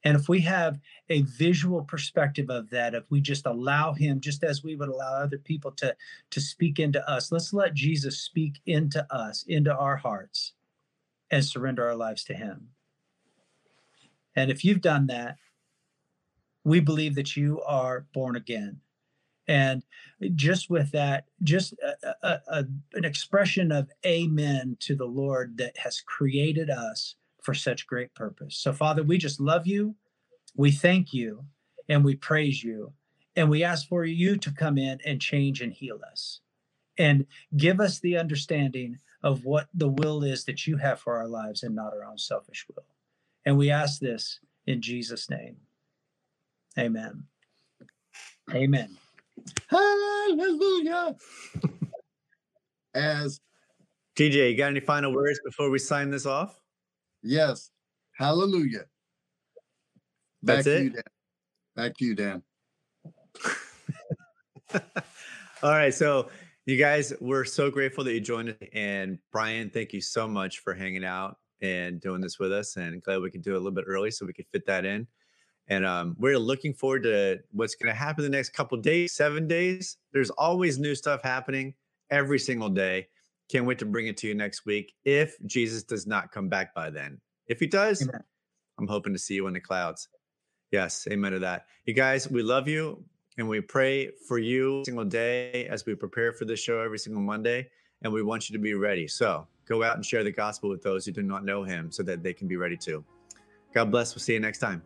[0.02, 4.42] And if we have a visual perspective of that, if we just allow him, just
[4.42, 5.94] as we would allow other people to,
[6.30, 10.52] to speak into us, let's let Jesus speak into us, into our hearts
[11.30, 12.68] and surrender our lives to Him.
[14.36, 15.36] And if you've done that,
[16.64, 18.80] we believe that you are born again.
[19.46, 19.84] And
[20.34, 22.64] just with that, just a, a, a,
[22.94, 28.56] an expression of amen to the Lord that has created us for such great purpose.
[28.56, 29.96] So, Father, we just love you.
[30.56, 31.44] We thank you
[31.88, 32.94] and we praise you.
[33.36, 36.40] And we ask for you to come in and change and heal us
[36.96, 41.26] and give us the understanding of what the will is that you have for our
[41.26, 42.84] lives and not our own selfish will.
[43.46, 45.56] And we ask this in Jesus' name.
[46.78, 47.24] Amen.
[48.52, 48.96] Amen.
[49.68, 51.16] Hallelujah.
[52.94, 53.40] As
[54.16, 56.60] GJ, you got any final words before we sign this off?
[57.22, 57.70] yes,
[58.18, 58.84] hallelujah.
[60.42, 60.82] Back That's to it?
[60.82, 61.02] you, Dan.
[61.74, 62.42] Back to you, Dan.
[65.62, 65.94] All right.
[65.94, 66.28] So,
[66.66, 68.56] you guys, we're so grateful that you joined us.
[68.72, 72.76] And Bryan, thank you so much for hanging out and doing this with us.
[72.76, 74.84] And glad we could do it a little bit early so we could fit that
[74.84, 75.06] in.
[75.68, 79.46] And um, we're looking forward to what's going to happen the next couple days, seven
[79.46, 79.98] days.
[80.12, 81.74] There's always new stuff happening
[82.10, 83.08] every single day.
[83.50, 86.74] Can't wait to bring it to you next week if Jesus does not come back
[86.74, 87.20] by then.
[87.46, 88.22] If he does, Amen.
[88.78, 90.08] I'm hoping to see you in the clouds.
[90.70, 91.66] Yes, amen to that.
[91.84, 93.04] You guys, we love you
[93.38, 97.22] and we pray for you single day as we prepare for this show every single
[97.22, 97.68] Monday.
[98.02, 99.08] And we want you to be ready.
[99.08, 102.02] So go out and share the gospel with those who do not know him so
[102.02, 103.04] that they can be ready too.
[103.72, 104.14] God bless.
[104.14, 104.82] We'll see you next time.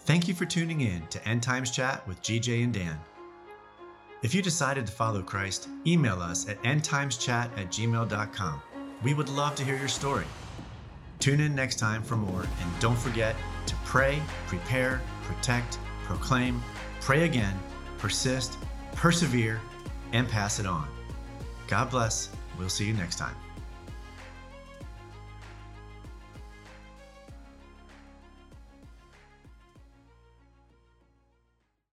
[0.00, 2.98] Thank you for tuning in to End Times Chat with GJ and Dan.
[4.22, 8.62] If you decided to follow Christ, email us at endtimeschat at gmail.com.
[9.02, 10.24] We would love to hear your story.
[11.18, 13.34] Tune in next time for more, and don't forget
[13.66, 16.62] to pray, prepare, protect, proclaim,
[17.00, 17.58] pray again,
[17.98, 18.56] persist,
[18.92, 19.60] persevere,
[20.12, 20.88] and pass it on.
[21.66, 22.30] God bless.
[22.58, 23.34] We'll see you next time.